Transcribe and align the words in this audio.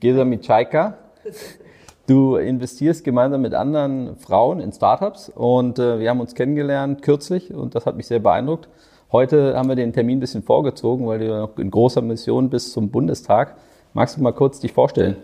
Gesa 0.00 0.24
Michaika. 0.24 0.98
Du 2.06 2.36
investierst 2.36 3.02
gemeinsam 3.02 3.40
mit 3.40 3.54
anderen 3.54 4.16
Frauen 4.16 4.60
in 4.60 4.72
Startups 4.72 5.30
und 5.34 5.78
äh, 5.78 5.98
wir 5.98 6.10
haben 6.10 6.20
uns 6.20 6.34
kennengelernt 6.34 7.00
kürzlich 7.00 7.54
und 7.54 7.74
das 7.74 7.86
hat 7.86 7.96
mich 7.96 8.06
sehr 8.06 8.18
beeindruckt. 8.18 8.68
Heute 9.10 9.56
haben 9.56 9.68
wir 9.68 9.76
den 9.76 9.92
Termin 9.92 10.18
ein 10.18 10.20
bisschen 10.20 10.42
vorgezogen, 10.42 11.06
weil 11.06 11.20
du 11.20 11.28
noch 11.28 11.56
in 11.56 11.70
großer 11.70 12.02
Mission 12.02 12.50
bist 12.50 12.72
zum 12.72 12.90
Bundestag. 12.90 13.56
Magst 13.94 14.18
du 14.18 14.22
mal 14.22 14.32
kurz 14.32 14.60
dich 14.60 14.72
vorstellen? 14.72 15.16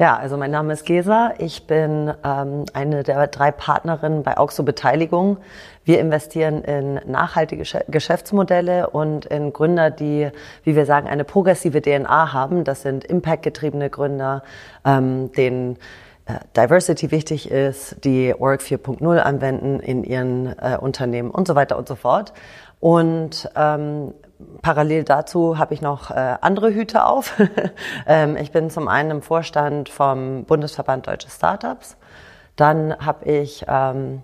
Ja, 0.00 0.16
also 0.16 0.38
mein 0.38 0.50
Name 0.50 0.72
ist 0.72 0.86
Gesa. 0.86 1.34
Ich 1.36 1.66
bin 1.66 2.10
ähm, 2.24 2.64
eine 2.72 3.02
der 3.02 3.26
drei 3.26 3.50
Partnerinnen 3.50 4.22
bei 4.22 4.38
Auxo 4.38 4.62
Beteiligung. 4.62 5.36
Wir 5.84 6.00
investieren 6.00 6.64
in 6.64 6.94
nachhaltige 7.06 7.64
Geschäftsmodelle 7.86 8.88
und 8.88 9.26
in 9.26 9.52
Gründer, 9.52 9.90
die, 9.90 10.30
wie 10.64 10.74
wir 10.74 10.86
sagen, 10.86 11.06
eine 11.06 11.24
progressive 11.24 11.82
DNA 11.82 12.32
haben. 12.32 12.64
Das 12.64 12.80
sind 12.80 13.04
impactgetriebene 13.04 13.90
Gründer, 13.90 14.42
ähm, 14.86 15.32
denen 15.32 15.76
äh, 16.24 16.38
Diversity 16.56 17.10
wichtig 17.10 17.50
ist, 17.50 18.02
die 18.02 18.34
Org 18.34 18.62
4.0 18.62 19.18
anwenden 19.18 19.80
in 19.80 20.02
ihren 20.04 20.58
äh, 20.58 20.78
Unternehmen 20.80 21.30
und 21.30 21.46
so 21.46 21.54
weiter 21.56 21.76
und 21.76 21.86
so 21.86 21.94
fort. 21.94 22.32
Und 22.80 23.50
ähm, 23.54 24.14
parallel 24.62 25.04
dazu 25.04 25.58
habe 25.58 25.74
ich 25.74 25.82
noch 25.82 26.10
äh, 26.10 26.36
andere 26.40 26.72
Hüte 26.72 27.04
auf. 27.04 27.40
ähm, 28.06 28.36
ich 28.36 28.52
bin 28.52 28.70
zum 28.70 28.88
einen 28.88 29.10
im 29.10 29.22
Vorstand 29.22 29.88
vom 29.88 30.44
Bundesverband 30.44 31.06
Deutsche 31.06 31.30
Startups. 31.30 31.96
Dann 32.56 32.94
habe 32.98 33.24
ich 33.24 33.64
ähm, 33.68 34.22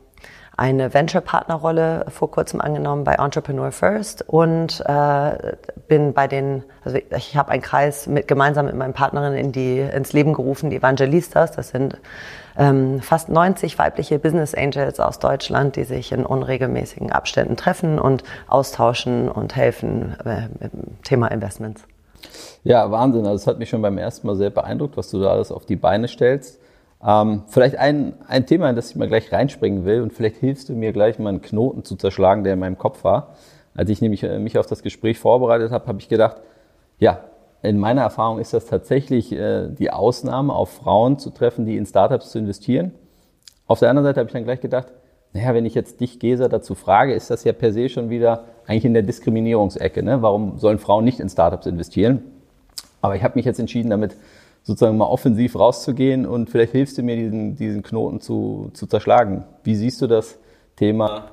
eine 0.56 0.94
Venture-Partner-Rolle 0.94 2.06
vor 2.08 2.30
kurzem 2.30 2.60
angenommen 2.60 3.04
bei 3.04 3.14
Entrepreneur 3.14 3.72
First 3.72 4.24
und 4.26 4.82
äh, 4.86 5.56
bin 5.88 6.14
bei 6.14 6.26
den, 6.26 6.64
also 6.84 6.98
ich 7.14 7.36
habe 7.36 7.50
einen 7.50 7.62
Kreis 7.62 8.06
mit, 8.06 8.26
gemeinsam 8.26 8.66
mit 8.66 8.74
meinen 8.74 8.94
Partnerinnen 8.94 9.38
in 9.38 9.52
die, 9.52 9.78
ins 9.80 10.12
Leben 10.12 10.32
gerufen, 10.32 10.70
die 10.70 10.76
Evangelistas. 10.76 11.52
Das 11.52 11.68
sind 11.68 11.98
ähm, 12.58 13.00
fast 13.00 13.28
90 13.28 13.78
weibliche 13.78 14.18
Business 14.18 14.54
Angels 14.54 15.00
aus 15.00 15.18
Deutschland, 15.18 15.76
die 15.76 15.84
sich 15.84 16.12
in 16.12 16.24
unregelmäßigen 16.24 17.12
Abständen 17.12 17.56
treffen 17.56 17.98
und 17.98 18.22
austauschen 18.48 19.28
und 19.28 19.56
helfen 19.56 20.16
äh, 20.24 20.48
im 20.64 21.02
Thema 21.02 21.28
Investments. 21.28 21.82
Ja, 22.64 22.90
Wahnsinn. 22.90 23.26
Also 23.26 23.36
es 23.36 23.46
hat 23.46 23.58
mich 23.58 23.68
schon 23.68 23.82
beim 23.82 23.98
ersten 23.98 24.26
Mal 24.26 24.36
sehr 24.36 24.50
beeindruckt, 24.50 24.96
was 24.96 25.10
du 25.10 25.20
da 25.20 25.30
alles 25.30 25.52
auf 25.52 25.66
die 25.66 25.76
Beine 25.76 26.08
stellst. 26.08 26.60
Ähm, 27.04 27.42
vielleicht 27.46 27.76
ein, 27.76 28.14
ein 28.26 28.46
Thema, 28.46 28.70
in 28.70 28.76
das 28.76 28.90
ich 28.90 28.96
mal 28.96 29.08
gleich 29.08 29.30
reinspringen 29.32 29.84
will 29.84 30.00
und 30.00 30.12
vielleicht 30.12 30.36
hilfst 30.36 30.68
du 30.68 30.72
mir 30.72 30.92
gleich 30.92 31.18
mal 31.18 31.28
einen 31.28 31.42
Knoten 31.42 31.84
zu 31.84 31.96
zerschlagen, 31.96 32.42
der 32.42 32.54
in 32.54 32.58
meinem 32.58 32.78
Kopf 32.78 33.04
war. 33.04 33.34
Als 33.74 33.90
ich 33.90 34.00
nämlich 34.00 34.22
äh, 34.24 34.38
mich 34.38 34.58
auf 34.58 34.66
das 34.66 34.82
Gespräch 34.82 35.18
vorbereitet 35.18 35.70
habe, 35.70 35.86
habe 35.86 35.98
ich 36.00 36.08
gedacht, 36.08 36.38
ja, 36.98 37.20
in 37.68 37.78
meiner 37.78 38.02
Erfahrung 38.02 38.38
ist 38.38 38.52
das 38.52 38.66
tatsächlich 38.66 39.32
äh, 39.32 39.68
die 39.68 39.90
Ausnahme, 39.90 40.52
auf 40.52 40.70
Frauen 40.70 41.18
zu 41.18 41.30
treffen, 41.30 41.66
die 41.66 41.76
in 41.76 41.86
Startups 41.86 42.30
zu 42.30 42.38
investieren. 42.38 42.92
Auf 43.66 43.80
der 43.80 43.90
anderen 43.90 44.04
Seite 44.04 44.20
habe 44.20 44.28
ich 44.28 44.32
dann 44.32 44.44
gleich 44.44 44.60
gedacht, 44.60 44.86
naja, 45.32 45.52
wenn 45.54 45.66
ich 45.66 45.74
jetzt 45.74 46.00
dich, 46.00 46.18
Gesa, 46.18 46.48
dazu 46.48 46.74
frage, 46.74 47.12
ist 47.14 47.30
das 47.30 47.44
ja 47.44 47.52
per 47.52 47.72
se 47.72 47.88
schon 47.88 48.08
wieder 48.08 48.44
eigentlich 48.66 48.84
in 48.84 48.94
der 48.94 49.02
Diskriminierungsecke. 49.02 50.02
Ne? 50.02 50.22
Warum 50.22 50.58
sollen 50.58 50.78
Frauen 50.78 51.04
nicht 51.04 51.20
in 51.20 51.28
Startups 51.28 51.66
investieren? 51.66 52.22
Aber 53.02 53.16
ich 53.16 53.22
habe 53.22 53.34
mich 53.36 53.44
jetzt 53.44 53.60
entschieden, 53.60 53.90
damit 53.90 54.16
sozusagen 54.62 54.96
mal 54.96 55.06
offensiv 55.06 55.56
rauszugehen 55.56 56.26
und 56.26 56.50
vielleicht 56.50 56.72
hilfst 56.72 56.98
du 56.98 57.02
mir, 57.02 57.16
diesen, 57.16 57.54
diesen 57.54 57.82
Knoten 57.82 58.20
zu, 58.20 58.70
zu 58.72 58.86
zerschlagen. 58.86 59.44
Wie 59.62 59.76
siehst 59.76 60.00
du 60.02 60.06
das 60.06 60.38
Thema? 60.74 61.28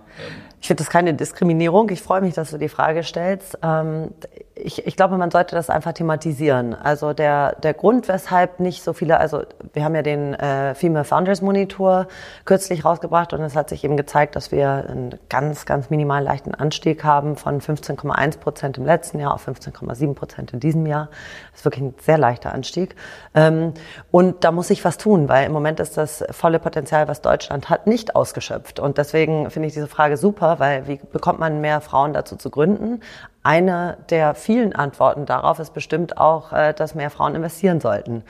Ich 0.63 0.67
finde 0.67 0.81
das 0.81 0.89
keine 0.89 1.13
Diskriminierung. 1.13 1.89
Ich 1.89 2.01
freue 2.01 2.21
mich, 2.21 2.35
dass 2.35 2.51
du 2.51 2.57
die 2.57 2.69
Frage 2.69 3.03
stellst. 3.03 3.57
Ähm, 3.61 4.11
ich, 4.55 4.87
ich 4.87 4.95
glaube, 4.95 5.17
man 5.17 5.29
sollte 5.29 5.57
das 5.57 5.69
einfach 5.69 5.91
thematisieren. 5.91 6.73
Also 6.73 7.11
der, 7.11 7.55
der 7.55 7.73
Grund, 7.73 8.07
weshalb 8.07 8.61
nicht 8.61 8.81
so 8.81 8.93
viele, 8.93 9.19
also 9.19 9.41
wir 9.73 9.83
haben 9.83 9.93
ja 9.93 10.03
den 10.03 10.33
äh, 10.35 10.73
Female 10.73 11.03
Founders 11.03 11.41
Monitor 11.41 12.07
kürzlich 12.45 12.85
rausgebracht 12.85 13.33
und 13.33 13.41
es 13.41 13.57
hat 13.57 13.67
sich 13.67 13.83
eben 13.83 13.97
gezeigt, 13.97 14.37
dass 14.37 14.53
wir 14.53 14.85
einen 14.87 15.19
ganz, 15.27 15.65
ganz 15.65 15.89
minimal 15.89 16.23
leichten 16.23 16.55
Anstieg 16.55 17.03
haben 17.03 17.35
von 17.35 17.59
15,1 17.59 18.39
Prozent 18.39 18.77
im 18.77 18.85
letzten 18.85 19.19
Jahr 19.19 19.33
auf 19.33 19.45
15,7 19.45 20.13
Prozent 20.13 20.53
in 20.53 20.61
diesem 20.61 20.85
Jahr. 20.85 21.09
Das 21.51 21.59
ist 21.59 21.65
wirklich 21.65 21.83
ein 21.83 21.95
sehr 21.99 22.17
leichter 22.17 22.53
Anstieg. 22.53 22.95
Ähm, 23.35 23.73
und 24.11 24.45
da 24.45 24.53
muss 24.53 24.69
sich 24.69 24.85
was 24.85 24.97
tun, 24.97 25.27
weil 25.27 25.45
im 25.45 25.51
Moment 25.51 25.81
ist 25.81 25.97
das 25.97 26.23
volle 26.31 26.59
Potenzial, 26.59 27.09
was 27.09 27.21
Deutschland 27.21 27.69
hat, 27.69 27.85
nicht 27.85 28.15
ausgeschöpft. 28.15 28.79
Und 28.79 28.97
deswegen 28.97 29.49
finde 29.49 29.67
ich 29.67 29.73
diese 29.73 29.87
Frage 29.87 30.15
super, 30.15 30.52
weil 30.59 30.87
wie 30.87 30.99
bekommt 31.11 31.39
man 31.39 31.61
mehr 31.61 31.81
Frauen 31.81 32.13
dazu 32.13 32.35
zu 32.35 32.49
gründen? 32.49 33.01
Eine 33.43 33.97
der 34.09 34.35
vielen 34.35 34.73
Antworten 34.73 35.25
darauf 35.25 35.59
ist 35.59 35.73
bestimmt 35.73 36.17
auch, 36.17 36.53
äh, 36.53 36.73
dass 36.73 36.95
mehr 36.95 37.09
Frauen 37.09 37.35
investieren 37.35 37.81
sollten. 37.81 38.23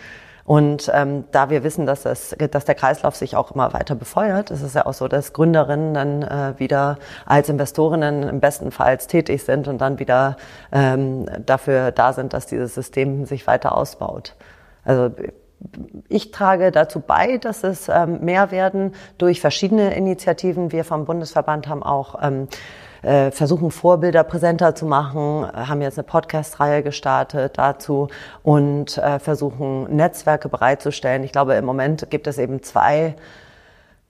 Und 0.45 0.91
ähm, 0.94 1.23
da 1.31 1.50
wir 1.50 1.63
wissen, 1.63 1.85
dass, 1.85 2.06
es, 2.06 2.35
dass 2.51 2.66
der 2.66 2.75
Kreislauf 2.75 3.16
sich 3.16 3.35
auch 3.38 3.51
immer 3.51 3.72
weiter 3.73 3.95
befeuert, 3.95 4.51
ist 4.51 4.62
es 4.62 4.73
ja 4.73 4.85
auch 4.85 4.94
so, 4.94 5.07
dass 5.07 5.31
Gründerinnen 5.31 5.94
dann 5.94 6.22
äh, 6.23 6.59
wieder 6.59 6.97
als 7.25 7.47
Investorinnen 7.47 8.23
im 8.23 8.39
besten 8.41 8.72
Fall 8.72 8.97
tätig 8.97 9.44
sind 9.44 9.69
und 9.69 9.79
dann 9.79 10.00
wieder 10.00 10.35
ähm, 10.73 11.28
dafür 11.45 11.91
da 11.91 12.12
sind, 12.12 12.33
dass 12.33 12.45
dieses 12.45 12.75
System 12.75 13.25
sich 13.25 13.47
weiter 13.47 13.78
ausbaut. 13.78 14.35
Also 14.83 15.12
ich 16.09 16.31
trage 16.31 16.72
dazu 16.72 17.00
bei, 17.00 17.38
dass 17.38 17.63
es 17.63 17.90
ähm, 17.90 18.19
mehr 18.22 18.51
werden 18.51 18.94
durch 19.18 19.41
verschiedene 19.41 19.96
Initiativen. 19.96 20.72
Wir 20.72 20.84
vom 20.84 21.06
Bundesverband 21.06 21.68
haben 21.68 21.84
auch 21.84 22.22
ähm, 22.22 22.47
äh, 23.01 23.31
versuchen 23.31 23.72
Vorbilder 23.72 24.24
präsenter 24.24 24.75
zu 24.75 24.85
machen, 24.85 25.46
haben 25.53 25.81
jetzt 25.81 25.97
eine 25.97 26.06
Podcast-Reihe 26.06 26.84
gestartet 26.84 27.57
dazu 27.57 28.07
und 28.44 28.97
äh, 28.97 29.19
versuchen 29.19 29.94
Netzwerke 29.96 30.50
bereitzustellen. 30.50 31.24
Ich 31.24 31.31
glaube, 31.31 31.56
im 31.56 31.66
Moment 31.66 32.09
gibt 32.09 32.28
es 32.28 32.38
eben 32.38 32.63
zwei 32.63 33.16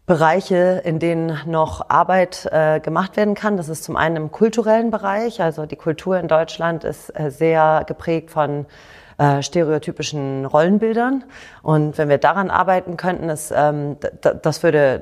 Bereiche, 0.06 0.82
in 0.84 1.00
denen 1.00 1.40
noch 1.46 1.90
Arbeit 1.90 2.50
äh, 2.52 2.82
gemacht 2.82 3.16
werden 3.16 3.36
kann. 3.36 3.56
Das 3.56 3.70
ist 3.70 3.86
zum 3.86 3.96
einen 3.96 4.18
im 4.18 4.32
kulturellen 4.32 4.92
Bereich. 4.92 5.42
Also 5.42 5.66
die 5.66 5.78
Kultur 5.78 6.20
in 6.20 6.28
Deutschland 6.28 6.84
ist 6.84 7.10
äh, 7.18 7.32
sehr 7.32 7.86
geprägt 7.88 8.30
von 8.30 8.66
äh, 9.18 9.42
stereotypischen 9.42 10.46
Rollenbildern. 10.46 11.24
Und 11.62 11.98
wenn 11.98 12.10
wir 12.10 12.18
daran 12.18 12.50
arbeiten 12.50 12.98
könnten, 12.98 13.30
ist, 13.30 13.54
ähm, 13.56 13.98
das 14.22 14.64
würde 14.64 15.02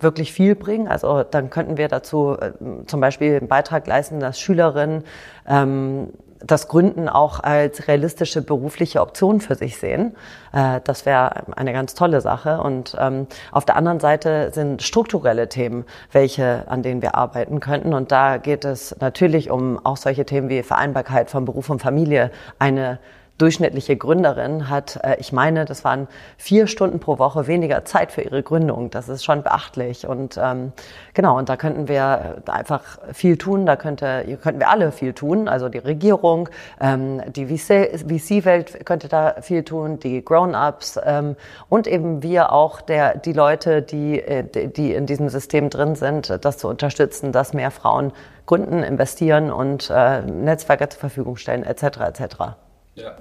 wirklich 0.00 0.32
viel 0.32 0.54
bringen. 0.54 0.88
Also 0.88 1.22
dann 1.22 1.50
könnten 1.50 1.76
wir 1.76 1.88
dazu 1.88 2.36
äh, 2.40 2.52
zum 2.86 3.00
Beispiel 3.00 3.36
einen 3.36 3.48
Beitrag 3.48 3.86
leisten, 3.86 4.20
dass 4.20 4.40
Schülerinnen 4.40 5.04
ähm, 5.46 6.08
das 6.44 6.68
Gründen 6.68 7.08
auch 7.08 7.40
als 7.40 7.88
realistische 7.88 8.42
berufliche 8.42 9.00
Option 9.00 9.40
für 9.40 9.54
sich 9.54 9.78
sehen. 9.78 10.16
Äh, 10.52 10.80
das 10.84 11.06
wäre 11.06 11.44
eine 11.56 11.72
ganz 11.72 11.94
tolle 11.94 12.20
Sache. 12.20 12.60
Und 12.60 12.96
ähm, 12.98 13.26
auf 13.50 13.64
der 13.64 13.76
anderen 13.76 14.00
Seite 14.00 14.50
sind 14.52 14.82
strukturelle 14.82 15.48
Themen, 15.48 15.84
welche, 16.10 16.64
an 16.68 16.82
denen 16.82 17.02
wir 17.02 17.14
arbeiten 17.14 17.60
könnten. 17.60 17.94
Und 17.94 18.12
da 18.12 18.38
geht 18.38 18.64
es 18.64 18.96
natürlich 19.00 19.50
um 19.50 19.84
auch 19.84 19.96
solche 19.96 20.24
Themen 20.24 20.48
wie 20.48 20.62
Vereinbarkeit 20.62 21.30
von 21.30 21.44
Beruf 21.44 21.70
und 21.70 21.80
Familie, 21.80 22.30
eine 22.58 22.98
durchschnittliche 23.42 23.96
Gründerin 23.96 24.70
hat, 24.70 25.00
äh, 25.02 25.16
ich 25.18 25.32
meine, 25.32 25.64
das 25.64 25.84
waren 25.84 26.06
vier 26.36 26.68
Stunden 26.68 27.00
pro 27.00 27.18
Woche 27.18 27.48
weniger 27.48 27.84
Zeit 27.84 28.12
für 28.12 28.22
ihre 28.22 28.42
Gründung. 28.44 28.90
Das 28.90 29.08
ist 29.08 29.24
schon 29.24 29.42
beachtlich. 29.42 30.06
Und 30.06 30.38
ähm, 30.40 30.72
genau, 31.12 31.36
und 31.38 31.48
da 31.48 31.56
könnten 31.56 31.88
wir 31.88 32.42
einfach 32.46 32.98
viel 33.12 33.36
tun. 33.36 33.66
Da 33.66 33.74
könnte, 33.74 34.38
könnten 34.40 34.60
wir 34.60 34.70
alle 34.70 34.92
viel 34.92 35.12
tun. 35.12 35.48
Also 35.48 35.68
die 35.68 35.78
Regierung, 35.78 36.48
ähm, 36.80 37.20
die 37.32 37.46
VC-Welt 37.46 38.86
könnte 38.86 39.08
da 39.08 39.34
viel 39.40 39.64
tun, 39.64 39.98
die 39.98 40.24
Grown-ups 40.24 41.00
ähm, 41.04 41.34
und 41.68 41.88
eben 41.88 42.22
wir 42.22 42.52
auch, 42.52 42.80
der, 42.80 43.18
die 43.18 43.32
Leute, 43.32 43.82
die, 43.82 44.20
äh, 44.20 44.44
die 44.68 44.94
in 44.94 45.06
diesem 45.06 45.28
System 45.28 45.68
drin 45.68 45.96
sind, 45.96 46.38
das 46.44 46.58
zu 46.58 46.68
unterstützen, 46.68 47.32
dass 47.32 47.54
mehr 47.54 47.72
Frauen 47.72 48.12
gründen, 48.46 48.84
investieren 48.84 49.50
und 49.50 49.90
äh, 49.90 50.22
Netzwerke 50.22 50.88
zur 50.88 51.00
Verfügung 51.00 51.36
stellen, 51.36 51.64
etc. 51.64 51.82
etc. 51.82 52.61
Ja, 52.94 53.16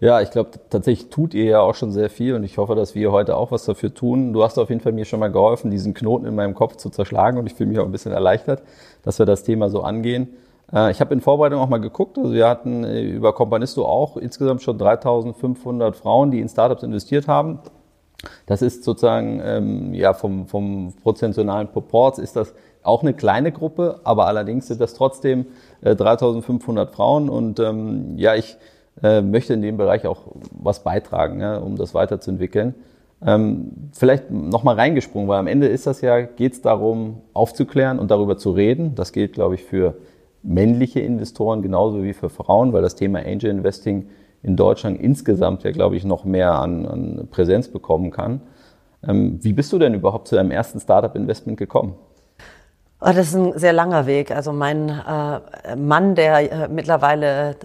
ja 0.00 0.20
ich 0.20 0.30
glaube, 0.30 0.50
tatsächlich 0.70 1.10
tut 1.10 1.34
ihr 1.34 1.44
ja 1.44 1.60
auch 1.60 1.74
schon 1.74 1.90
sehr 1.90 2.10
viel 2.10 2.34
und 2.34 2.44
ich 2.44 2.58
hoffe, 2.58 2.74
dass 2.74 2.94
wir 2.94 3.10
heute 3.12 3.36
auch 3.36 3.50
was 3.50 3.64
dafür 3.64 3.92
tun. 3.92 4.32
Du 4.32 4.44
hast 4.44 4.58
auf 4.58 4.68
jeden 4.68 4.80
Fall 4.80 4.92
mir 4.92 5.04
schon 5.04 5.20
mal 5.20 5.32
geholfen, 5.32 5.70
diesen 5.70 5.94
Knoten 5.94 6.26
in 6.26 6.34
meinem 6.34 6.54
Kopf 6.54 6.76
zu 6.76 6.90
zerschlagen 6.90 7.38
und 7.38 7.46
ich 7.46 7.54
fühle 7.54 7.70
mich 7.70 7.78
auch 7.78 7.84
ein 7.84 7.92
bisschen 7.92 8.12
erleichtert, 8.12 8.62
dass 9.02 9.18
wir 9.18 9.26
das 9.26 9.42
Thema 9.42 9.68
so 9.68 9.82
angehen. 9.82 10.28
Äh, 10.72 10.90
ich 10.90 11.00
habe 11.00 11.12
in 11.14 11.20
Vorbereitung 11.20 11.60
auch 11.60 11.68
mal 11.68 11.78
geguckt. 11.78 12.18
Also 12.18 12.32
wir 12.32 12.48
hatten 12.48 12.84
äh, 12.84 13.02
über 13.02 13.32
Companisto 13.32 13.84
auch 13.84 14.16
insgesamt 14.16 14.62
schon 14.62 14.78
3.500 14.78 15.94
Frauen, 15.94 16.30
die 16.30 16.40
in 16.40 16.48
Startups 16.48 16.82
investiert 16.82 17.26
haben. 17.26 17.60
Das 18.46 18.62
ist 18.62 18.84
sozusagen 18.84 19.40
ähm, 19.44 19.94
ja 19.94 20.14
vom, 20.14 20.46
vom 20.46 20.94
prozentualen 21.02 21.68
Proports 21.68 22.18
ist 22.18 22.36
das 22.36 22.54
auch 22.82 23.02
eine 23.02 23.14
kleine 23.14 23.52
Gruppe, 23.52 24.00
aber 24.04 24.26
allerdings 24.26 24.68
sind 24.68 24.80
das 24.80 24.94
trotzdem 24.94 25.46
äh, 25.82 25.90
3.500 25.90 26.86
Frauen 26.88 27.28
und 27.28 27.58
ähm, 27.58 28.16
ja, 28.16 28.34
ich 28.34 28.56
äh, 29.02 29.20
möchte 29.20 29.54
in 29.54 29.62
dem 29.62 29.76
Bereich 29.76 30.06
auch 30.06 30.22
was 30.50 30.82
beitragen, 30.82 31.40
ja, 31.40 31.58
um 31.58 31.76
das 31.76 31.94
weiterzuentwickeln. 31.94 32.74
Ähm, 33.24 33.90
vielleicht 33.92 34.30
nochmal 34.30 34.74
reingesprungen, 34.74 35.28
weil 35.28 35.38
am 35.38 35.46
Ende 35.46 35.68
ist 35.68 35.86
das 35.86 36.00
ja, 36.00 36.20
geht 36.20 36.52
es 36.52 36.62
darum, 36.62 37.22
aufzuklären 37.32 37.98
und 37.98 38.10
darüber 38.10 38.36
zu 38.36 38.50
reden. 38.50 38.94
Das 38.94 39.12
gilt, 39.12 39.32
glaube 39.32 39.54
ich, 39.54 39.64
für 39.64 39.94
männliche 40.42 41.00
Investoren 41.00 41.62
genauso 41.62 42.02
wie 42.02 42.12
für 42.12 42.28
Frauen, 42.28 42.72
weil 42.72 42.82
das 42.82 42.94
Thema 42.94 43.20
Angel 43.20 43.50
Investing 43.50 44.08
in 44.42 44.56
Deutschland 44.56 45.00
insgesamt 45.00 45.64
ja, 45.64 45.72
glaube 45.72 45.96
ich, 45.96 46.04
noch 46.04 46.24
mehr 46.24 46.52
an, 46.52 46.86
an 46.86 47.28
Präsenz 47.30 47.68
bekommen 47.68 48.10
kann. 48.10 48.42
Ähm, 49.06 49.38
wie 49.42 49.52
bist 49.52 49.72
du 49.72 49.78
denn 49.78 49.94
überhaupt 49.94 50.28
zu 50.28 50.36
deinem 50.36 50.50
ersten 50.50 50.78
Startup-Investment 50.78 51.58
gekommen? 51.58 51.94
Oh, 53.00 53.06
das 53.06 53.28
ist 53.28 53.34
ein 53.34 53.58
sehr 53.58 53.72
langer 53.72 54.06
Weg. 54.06 54.30
Also 54.30 54.52
mein 54.52 54.88
äh, 54.88 55.76
Mann, 55.76 56.14
der 56.14 56.50
äh, 56.50 56.68
mittlerweile 56.68 57.56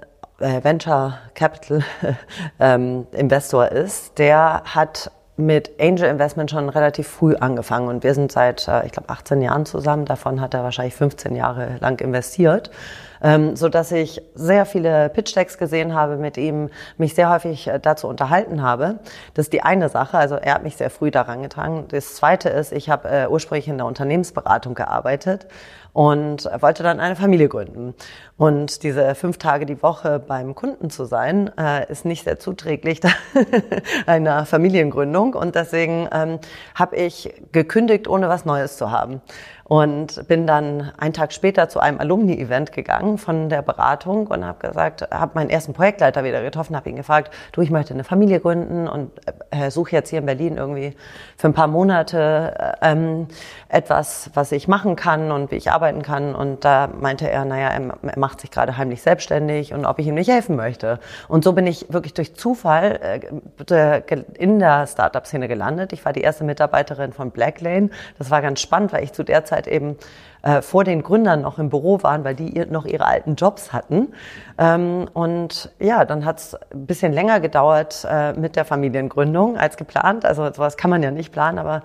Venture 0.42 1.18
Capital 1.36 1.84
ähm, 2.60 3.08
Investor 3.12 3.68
ist, 3.68 4.18
der 4.18 4.64
hat 4.66 5.12
mit 5.38 5.72
Angel 5.80 6.10
Investment 6.10 6.52
schon 6.52 6.70
relativ 6.70 7.08
früh 7.08 7.36
angefangen 7.36 7.88
und 7.88 8.04
wir 8.04 8.14
sind 8.14 8.32
seit, 8.32 8.68
äh, 8.68 8.86
ich 8.86 8.92
glaube, 8.92 9.10
18 9.10 9.42
Jahren 9.42 9.66
zusammen. 9.66 10.06
Davon 10.06 10.42
hat 10.42 10.54
er 10.54 10.64
wahrscheinlich 10.64 10.96
15 10.96 11.36
Jahre 11.36 11.78
lang 11.80 12.00
investiert 12.02 12.72
ähm, 13.22 13.56
so 13.56 13.70
dass 13.70 13.92
ich 13.92 14.22
sehr 14.36 14.66
viele 14.66 15.10
Pitch 15.10 15.36
Decks 15.36 15.58
gesehen 15.58 15.94
habe 15.94 16.18
mit 16.18 16.38
ihm, 16.38 16.70
mich 16.98 17.14
sehr 17.16 17.30
häufig 17.30 17.68
äh, 17.68 17.80
dazu 17.80 18.08
unterhalten 18.08 18.62
habe. 18.62 19.00
Das 19.34 19.46
ist 19.46 19.54
die 19.54 19.62
eine 19.62 19.90
Sache. 19.90 20.18
Also 20.18 20.36
er 20.36 20.56
hat 20.56 20.64
mich 20.64 20.78
sehr 20.78 20.90
früh 20.90 21.12
daran 21.12 21.42
getragen. 21.42 21.86
Das 21.90 22.16
zweite 22.16 22.50
ist, 22.50 22.72
ich 22.72 22.90
habe 22.90 23.10
äh, 23.10 23.28
ursprünglich 23.28 23.68
in 23.68 23.78
der 23.78 23.86
Unternehmensberatung 23.86 24.74
gearbeitet 24.74 25.48
und 25.94 26.50
wollte 26.62 26.84
dann 26.84 27.00
eine 27.00 27.16
Familie 27.16 27.50
gründen. 27.50 27.94
Und 28.38 28.84
diese 28.84 29.14
fünf 29.16 29.38
Tage 29.38 29.66
die 29.66 29.82
Woche 29.84 30.20
beim 30.20 30.56
Kunden 30.56 30.90
zu 30.90 31.06
sein, 31.06 31.52
äh, 31.58 31.92
ist 31.92 32.06
nicht 32.06 32.24
sehr 32.24 32.40
zuträglich 32.40 33.02
einer 34.06 34.46
Familiengründung. 34.46 35.34
Und 35.34 35.56
deswegen 35.56 36.08
ähm, 36.12 36.40
habe 36.76 36.96
ich 36.96 37.34
gekündigt, 37.52 38.08
ohne 38.08 38.30
was 38.30 38.46
Neues 38.46 38.78
zu 38.78 38.92
haben 38.92 39.22
und 39.72 40.28
bin 40.28 40.48
dann 40.48 40.92
einen 40.98 41.14
Tag 41.14 41.32
später 41.32 41.70
zu 41.70 41.80
einem 41.80 41.98
Alumni-Event 42.02 42.74
gegangen 42.74 43.18
von 43.18 43.48
der 43.48 43.62
Beratung 43.62 44.28
und 44.28 44.46
habe 44.46 44.68
gesagt, 44.68 45.08
habe 45.10 45.32
meinen 45.36 45.50
ersten 45.50 45.72
Projektleiter 45.72 46.26
wieder 46.26 46.44
getroffen, 46.44 46.76
habe 46.76 46.90
ihn 46.90 46.98
gefragt, 46.98 47.32
du, 47.54 47.62
ich 47.62 47.72
möchte 47.72 47.94
eine 47.94 48.04
Familie 48.04 48.42
gründen 48.42 48.90
und 48.90 49.12
äh, 49.50 49.72
suche 49.72 49.94
jetzt 49.94 50.10
hier 50.10 50.20
in 50.20 50.26
Berlin 50.26 50.58
irgendwie 50.58 50.94
für 51.38 51.48
ein 51.48 51.54
paar 51.54 51.68
Monate 51.68 52.76
äh, 52.82 52.92
ähm, 52.92 53.30
etwas, 53.70 54.30
was 54.34 54.52
ich 54.52 54.68
machen 54.68 54.98
kann 54.98 55.32
und 55.32 55.52
wie 55.52 55.56
ich 55.56 55.72
arbeiten 55.72 56.02
kann. 56.02 56.36
Und 56.36 56.66
da 56.66 56.90
meinte 57.00 57.32
er, 57.32 57.46
naja, 57.46 57.70
er, 57.70 57.94
er 58.02 58.20
macht 58.20 58.42
sich 58.42 58.52
gerade 58.52 58.76
heimlich 58.76 59.02
selbstständig 59.02 59.74
und 59.74 59.86
ob 59.86 60.00
ich 60.00 60.08
ihm 60.08 60.16
nicht 60.16 60.30
helfen 60.30 60.58
möchte. 60.58 61.00
Und 61.30 61.46
so 61.46 61.54
bin 61.54 61.66
ich 61.66 61.86
wirklich 61.94 62.14
durch 62.14 62.36
Zufall 62.36 63.22
äh, 63.70 64.02
in 64.38 64.60
der 64.60 64.86
Startup-Szene 64.86 65.48
gelandet. 65.48 65.94
Ich 65.94 66.04
war 66.04 66.12
die 66.12 66.20
erste 66.20 66.44
Mitarbeiterin 66.44 67.14
von 67.14 67.32
Blacklane. 67.32 67.90
Das 68.18 68.30
war 68.30 68.42
ganz 68.42 68.60
spannend, 68.60 68.92
weil 68.92 69.06
ich 69.06 69.14
zu 69.14 69.24
der 69.24 69.46
Zeit 69.46 69.61
Zeit 69.62 69.68
eben 69.68 69.98
äh, 70.44 70.62
vor 70.62 70.84
den 70.84 71.04
Gründern 71.04 71.42
noch 71.42 71.60
im 71.60 71.70
Büro 71.70 72.02
waren, 72.04 72.24
weil 72.24 72.36
die 72.36 72.66
noch 72.70 72.86
ihre 72.86 73.06
alten 73.06 73.36
Jobs 73.36 73.74
hatten. 73.74 74.14
Ähm, 74.58 75.08
und 75.14 75.72
ja, 75.80 76.06
dann 76.06 76.26
hat 76.26 76.40
es 76.40 76.56
ein 76.72 76.86
bisschen 76.86 77.14
länger 77.14 77.40
gedauert 77.40 78.06
äh, 78.10 78.34
mit 78.34 78.56
der 78.56 78.66
Familiengründung 78.66 79.58
als 79.58 79.78
geplant. 79.78 80.26
Also 80.26 80.52
sowas 80.52 80.78
kann 80.78 80.90
man 80.90 81.04
ja 81.04 81.12
nicht 81.12 81.32
planen, 81.32 81.60
aber 81.60 81.84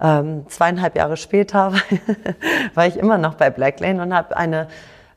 ähm, 0.00 0.46
zweieinhalb 0.48 0.96
Jahre 0.96 1.16
später 1.16 1.72
war 2.74 2.86
ich 2.86 2.96
immer 2.96 3.18
noch 3.18 3.34
bei 3.34 3.50
Blacklane 3.50 4.02
und 4.02 4.14
habe 4.14 4.36
eine 4.36 4.68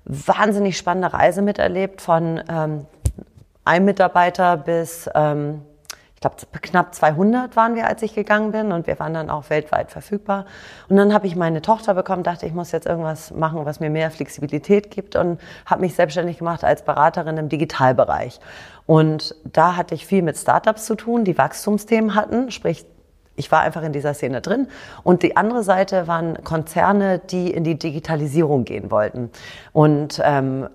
wahnsinnig 0.05 0.77
spannende 0.77 1.13
Reise 1.13 1.41
miterlebt 1.41 2.01
von 2.01 2.41
ähm, 2.49 2.85
einem 3.65 3.85
Mitarbeiter 3.85 4.57
bis 4.57 5.09
ähm, 5.13 5.61
ich 6.19 6.21
glaube, 6.21 6.35
knapp 6.61 6.93
200 6.93 7.55
waren 7.55 7.75
wir, 7.75 7.87
als 7.87 8.01
ich 8.01 8.13
gegangen 8.13 8.51
bin 8.51 8.73
und 8.73 8.87
wir 8.87 8.99
waren 8.99 9.13
dann 9.13 9.29
auch 9.29 9.49
weltweit 9.49 9.89
verfügbar. 9.89 10.45
Und 10.89 10.97
dann 10.97 11.13
habe 11.13 11.27
ich 11.27 11.37
meine 11.37 11.61
Tochter 11.61 11.93
bekommen, 11.93 12.23
dachte, 12.23 12.45
ich 12.45 12.53
muss 12.53 12.73
jetzt 12.73 12.87
irgendwas 12.87 13.31
machen, 13.31 13.63
was 13.63 13.79
mir 13.79 13.89
mehr 13.89 14.11
Flexibilität 14.11 14.91
gibt 14.91 15.15
und 15.15 15.39
habe 15.65 15.79
mich 15.79 15.95
selbstständig 15.95 16.39
gemacht 16.39 16.65
als 16.65 16.83
Beraterin 16.83 17.37
im 17.37 17.47
Digitalbereich. 17.47 18.41
Und 18.85 19.33
da 19.45 19.77
hatte 19.77 19.95
ich 19.95 20.05
viel 20.05 20.21
mit 20.21 20.37
Startups 20.37 20.85
zu 20.85 20.95
tun, 20.95 21.23
die 21.23 21.37
Wachstumsthemen 21.37 22.15
hatten, 22.15 22.51
sprich 22.51 22.85
ich 23.37 23.49
war 23.53 23.61
einfach 23.61 23.83
in 23.83 23.93
dieser 23.93 24.13
Szene 24.13 24.41
drin. 24.41 24.67
Und 25.03 25.23
die 25.23 25.37
andere 25.37 25.63
Seite 25.63 26.09
waren 26.09 26.43
Konzerne, 26.43 27.19
die 27.19 27.49
in 27.49 27.63
die 27.63 27.79
Digitalisierung 27.79 28.65
gehen 28.65 28.91
wollten. 28.91 29.31
Und 29.71 30.21
ähm, 30.21 30.67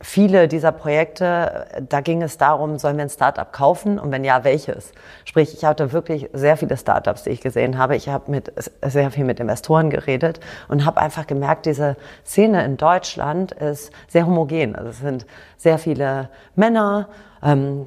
viele 0.00 0.48
dieser 0.48 0.72
Projekte, 0.72 1.66
da 1.88 2.00
ging 2.00 2.22
es 2.22 2.38
darum, 2.38 2.78
sollen 2.78 2.96
wir 2.96 3.04
ein 3.04 3.10
Startup 3.10 3.52
kaufen 3.52 3.98
und 3.98 4.10
wenn 4.10 4.24
ja, 4.24 4.44
welches? 4.44 4.92
Sprich, 5.24 5.54
ich 5.54 5.64
hatte 5.64 5.92
wirklich 5.92 6.30
sehr 6.32 6.56
viele 6.56 6.76
Startups, 6.76 7.24
die 7.24 7.30
ich 7.30 7.40
gesehen 7.40 7.76
habe. 7.76 7.96
Ich 7.96 8.08
habe 8.08 8.30
mit 8.30 8.52
sehr 8.82 9.10
viel 9.10 9.24
mit 9.24 9.40
Investoren 9.40 9.90
geredet 9.90 10.40
und 10.68 10.86
habe 10.86 11.00
einfach 11.00 11.26
gemerkt, 11.26 11.66
diese 11.66 11.96
Szene 12.24 12.64
in 12.64 12.76
Deutschland 12.78 13.52
ist 13.52 13.92
sehr 14.08 14.26
homogen. 14.26 14.74
Also 14.74 14.90
es 14.90 14.98
sind 15.00 15.26
sehr 15.58 15.78
viele 15.78 16.30
Männer. 16.54 17.08
Ähm, 17.42 17.84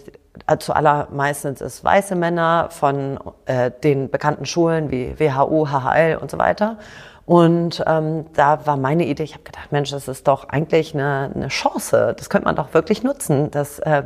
zu 0.59 0.73
allermeist 0.73 1.43
sind 1.43 1.61
es 1.61 1.83
weiße 1.83 2.15
Männer 2.15 2.67
von 2.71 3.19
äh, 3.45 3.71
den 3.83 4.09
bekannten 4.09 4.45
Schulen 4.45 4.91
wie 4.91 5.19
WHU, 5.19 5.67
HHL 5.67 6.17
und 6.17 6.31
so 6.31 6.37
weiter. 6.37 6.77
Und 7.25 7.81
ähm, 7.87 8.25
da 8.33 8.65
war 8.65 8.75
meine 8.75 9.05
Idee, 9.05 9.23
ich 9.23 9.33
habe 9.33 9.43
gedacht, 9.43 9.71
Mensch, 9.71 9.91
das 9.91 10.09
ist 10.09 10.27
doch 10.27 10.49
eigentlich 10.49 10.93
eine, 10.93 11.31
eine 11.33 11.47
Chance. 11.47 12.13
Das 12.17 12.29
könnte 12.29 12.45
man 12.45 12.55
doch 12.55 12.73
wirklich 12.73 13.03
nutzen, 13.03 13.49
dass 13.49 13.79
äh, 13.79 14.03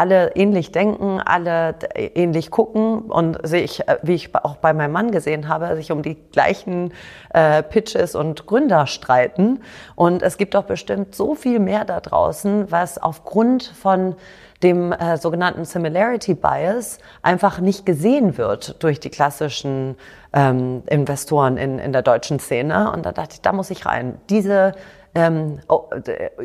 alle 0.00 0.34
ähnlich 0.34 0.72
denken, 0.72 1.20
alle 1.22 1.74
ähnlich 1.94 2.50
gucken 2.50 3.02
und 3.02 3.46
sich, 3.46 3.86
äh, 3.86 3.98
wie 4.02 4.14
ich 4.14 4.34
auch 4.34 4.56
bei 4.56 4.72
meinem 4.72 4.92
Mann 4.92 5.10
gesehen 5.10 5.46
habe, 5.46 5.76
sich 5.76 5.92
um 5.92 6.00
die 6.00 6.14
gleichen 6.32 6.94
äh, 7.34 7.62
Pitches 7.62 8.14
und 8.14 8.46
Gründer 8.46 8.86
streiten. 8.86 9.60
Und 9.96 10.22
es 10.22 10.38
gibt 10.38 10.54
doch 10.54 10.64
bestimmt 10.64 11.14
so 11.14 11.34
viel 11.34 11.58
mehr 11.58 11.84
da 11.84 12.00
draußen, 12.00 12.72
was 12.72 12.96
aufgrund 12.96 13.62
von 13.62 14.16
dem 14.62 14.92
äh, 14.92 15.18
sogenannten 15.18 15.66
Similarity 15.66 16.32
Bias 16.32 16.98
einfach 17.20 17.60
nicht 17.60 17.84
gesehen 17.84 18.38
wird 18.38 18.82
durch 18.82 19.00
die 19.00 19.10
klassischen 19.10 19.96
ähm, 20.32 20.82
Investoren 20.86 21.58
in, 21.58 21.78
in 21.78 21.92
der 21.92 22.02
deutschen 22.02 22.38
Szene. 22.38 22.90
Und 22.90 23.04
da 23.04 23.12
dachte 23.12 23.34
ich, 23.34 23.40
da 23.42 23.52
muss 23.52 23.70
ich 23.70 23.84
rein. 23.84 24.18
Diese 24.30 24.72
ähm, 25.14 25.58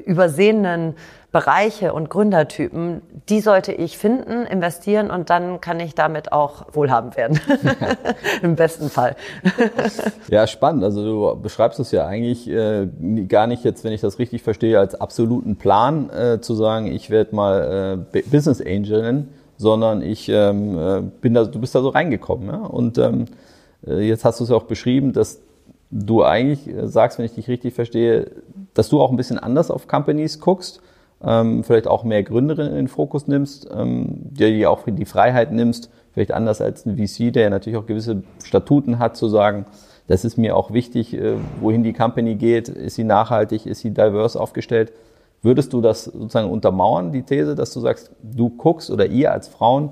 übersehenen 0.05 0.95
Bereiche 1.31 1.91
und 1.91 2.09
Gründertypen, 2.09 3.01
die 3.27 3.41
sollte 3.41 3.73
ich 3.73 3.97
finden, 3.97 4.45
investieren 4.45 5.11
und 5.11 5.29
dann 5.29 5.59
kann 5.59 5.81
ich 5.81 5.93
damit 5.93 6.31
auch 6.31 6.67
wohlhabend 6.71 7.17
werden. 7.17 7.39
Im 8.41 8.55
besten 8.55 8.89
Fall. 8.89 9.17
ja, 10.29 10.47
spannend. 10.47 10.85
Also 10.85 11.03
du 11.03 11.41
beschreibst 11.41 11.79
es 11.81 11.91
ja 11.91 12.07
eigentlich 12.07 12.49
äh, 12.49 12.87
gar 13.27 13.47
nicht 13.47 13.65
jetzt, 13.65 13.83
wenn 13.83 13.91
ich 13.91 13.99
das 13.99 14.17
richtig 14.17 14.43
verstehe, 14.43 14.79
als 14.79 14.95
absoluten 14.95 15.57
Plan 15.57 16.09
äh, 16.09 16.39
zu 16.39 16.55
sagen, 16.55 16.87
ich 16.87 17.09
werde 17.09 17.35
mal 17.35 18.05
äh, 18.13 18.21
Business 18.21 18.61
Angelin, 18.61 19.27
sondern 19.57 20.01
ich 20.01 20.29
ähm, 20.29 20.77
äh, 20.77 21.01
bin 21.01 21.33
da, 21.33 21.43
du 21.43 21.59
bist 21.59 21.75
da 21.75 21.81
so 21.81 21.89
reingekommen. 21.89 22.47
Ja? 22.47 22.59
Und 22.59 22.97
ähm, 22.97 23.25
äh, 23.85 24.07
jetzt 24.07 24.23
hast 24.23 24.39
du 24.39 24.45
es 24.45 24.51
auch 24.51 24.63
beschrieben, 24.63 25.11
dass 25.13 25.41
du 25.91 26.23
eigentlich 26.23 26.67
äh, 26.67 26.87
sagst, 26.87 27.17
wenn 27.17 27.25
ich 27.25 27.33
dich 27.33 27.47
richtig 27.47 27.73
verstehe, 27.73 28.31
dass 28.73 28.89
du 28.89 29.01
auch 29.01 29.11
ein 29.11 29.17
bisschen 29.17 29.39
anders 29.39 29.71
auf 29.71 29.87
Companies 29.87 30.39
guckst, 30.39 30.81
ähm, 31.23 31.63
vielleicht 31.63 31.87
auch 31.87 32.03
mehr 32.03 32.23
Gründerinnen 32.23 32.71
in 32.71 32.77
den 32.77 32.87
Fokus 32.87 33.27
nimmst, 33.27 33.69
ähm, 33.73 34.07
dir 34.31 34.49
die 34.51 34.67
auch 34.67 34.83
die 34.85 35.05
Freiheit 35.05 35.51
nimmst, 35.51 35.89
vielleicht 36.13 36.31
anders 36.31 36.61
als 36.61 36.85
ein 36.85 36.97
VC, 36.97 37.31
der 37.33 37.43
ja 37.43 37.49
natürlich 37.49 37.77
auch 37.77 37.85
gewisse 37.85 38.23
Statuten 38.43 38.99
hat, 38.99 39.15
zu 39.15 39.27
sagen, 39.27 39.65
das 40.07 40.23
ist 40.23 40.37
mir 40.37 40.55
auch 40.55 40.71
wichtig, 40.71 41.13
äh, 41.13 41.35
wohin 41.61 41.83
die 41.83 41.93
Company 41.93 42.35
geht, 42.35 42.69
ist 42.69 42.95
sie 42.95 43.03
nachhaltig, 43.03 43.65
ist 43.65 43.81
sie 43.81 43.91
diverse 43.91 44.39
aufgestellt. 44.39 44.91
Würdest 45.41 45.73
du 45.73 45.81
das 45.81 46.05
sozusagen 46.05 46.49
untermauern, 46.49 47.11
die 47.11 47.23
These, 47.23 47.55
dass 47.55 47.73
du 47.73 47.79
sagst, 47.79 48.11
du 48.21 48.49
guckst 48.49 48.89
oder 48.89 49.05
ihr 49.05 49.31
als 49.31 49.47
Frauen 49.47 49.91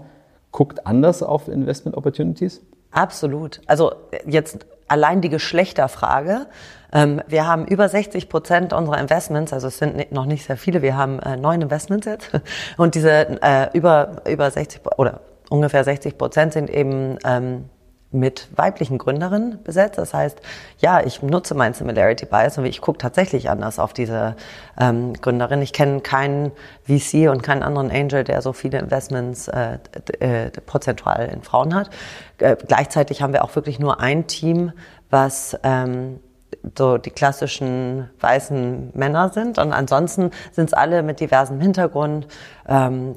guckt 0.52 0.86
anders 0.86 1.24
auf 1.24 1.48
Investment 1.48 1.98
Opportunities? 1.98 2.62
Absolut. 2.92 3.62
Also 3.66 3.92
jetzt 4.28 4.66
allein 4.88 5.22
die 5.22 5.30
Geschlechterfrage. 5.30 6.48
Ähm, 6.92 7.22
wir 7.28 7.48
haben 7.48 7.66
über 7.66 7.90
60 7.90 8.30
Prozent 8.30 8.74
unserer 8.74 9.00
Investments, 9.00 9.52
also 9.52 9.68
es 9.68 9.78
sind 9.80 10.12
noch 10.12 10.26
nicht 10.26 10.46
sehr 10.46 10.58
viele, 10.58 10.82
wir 10.82 10.96
haben 10.96 11.20
äh, 11.20 11.38
neun 11.38 11.62
Investments 11.62 12.06
jetzt 12.06 12.30
und 12.78 12.96
diese 12.96 13.42
äh, 13.42 13.70
über, 13.74 14.22
über 14.28 14.50
60 14.50 14.82
oder 14.98 15.22
ungefähr 15.50 15.84
60 15.84 16.18
Prozent 16.18 16.54
sind 16.54 16.70
eben 16.70 17.18
ähm, 17.26 17.70
mit 18.14 18.48
weiblichen 18.56 18.98
Gründerinnen 18.98 19.64
besetzt. 19.64 19.98
Das 19.98 20.14
heißt, 20.14 20.40
ja, 20.78 21.02
ich 21.02 21.22
nutze 21.22 21.56
mein 21.56 21.74
Similarity 21.74 22.26
Bias 22.26 22.58
und 22.58 22.66
ich 22.66 22.80
gucke 22.80 23.00
tatsächlich 23.00 23.50
anders 23.50 23.80
auf 23.80 23.94
diese 23.94 24.36
ähm, 24.80 25.14
Gründerin. 25.14 25.62
Ich 25.62 25.74
kenne 25.74 26.02
keinen 26.02 26.52
VC 26.84 27.30
und 27.30 27.44
keinen 27.44 27.64
anderen 27.64 27.92
Angel, 27.92 28.24
der 28.24 28.42
so 28.42 28.54
viele 28.54 28.80
Investments 28.80 29.48
äh, 29.48 29.80
äh, 30.20 30.52
prozentual 30.66 31.30
in 31.34 31.42
Frauen 31.42 31.74
hat. 31.74 31.90
Äh, 32.38 32.56
gleichzeitig 32.68 33.22
haben 33.22 33.34
wir 33.34 33.44
auch 33.44 33.56
wirklich 33.56 33.80
nur 33.80 34.00
ein 34.00 34.28
Team, 34.28 34.72
was 35.10 35.58
ähm, 35.64 36.20
so 36.78 36.98
die 36.98 37.10
klassischen 37.10 38.10
weißen 38.20 38.92
Männer 38.94 39.30
sind. 39.30 39.58
Und 39.58 39.74
ansonsten 39.74 40.32
sind 40.52 40.68
es 40.68 40.74
alle 40.74 41.04
mit 41.04 41.20
diversem 41.20 41.60
Hintergrund. 41.60 42.28
Ähm, 42.68 43.16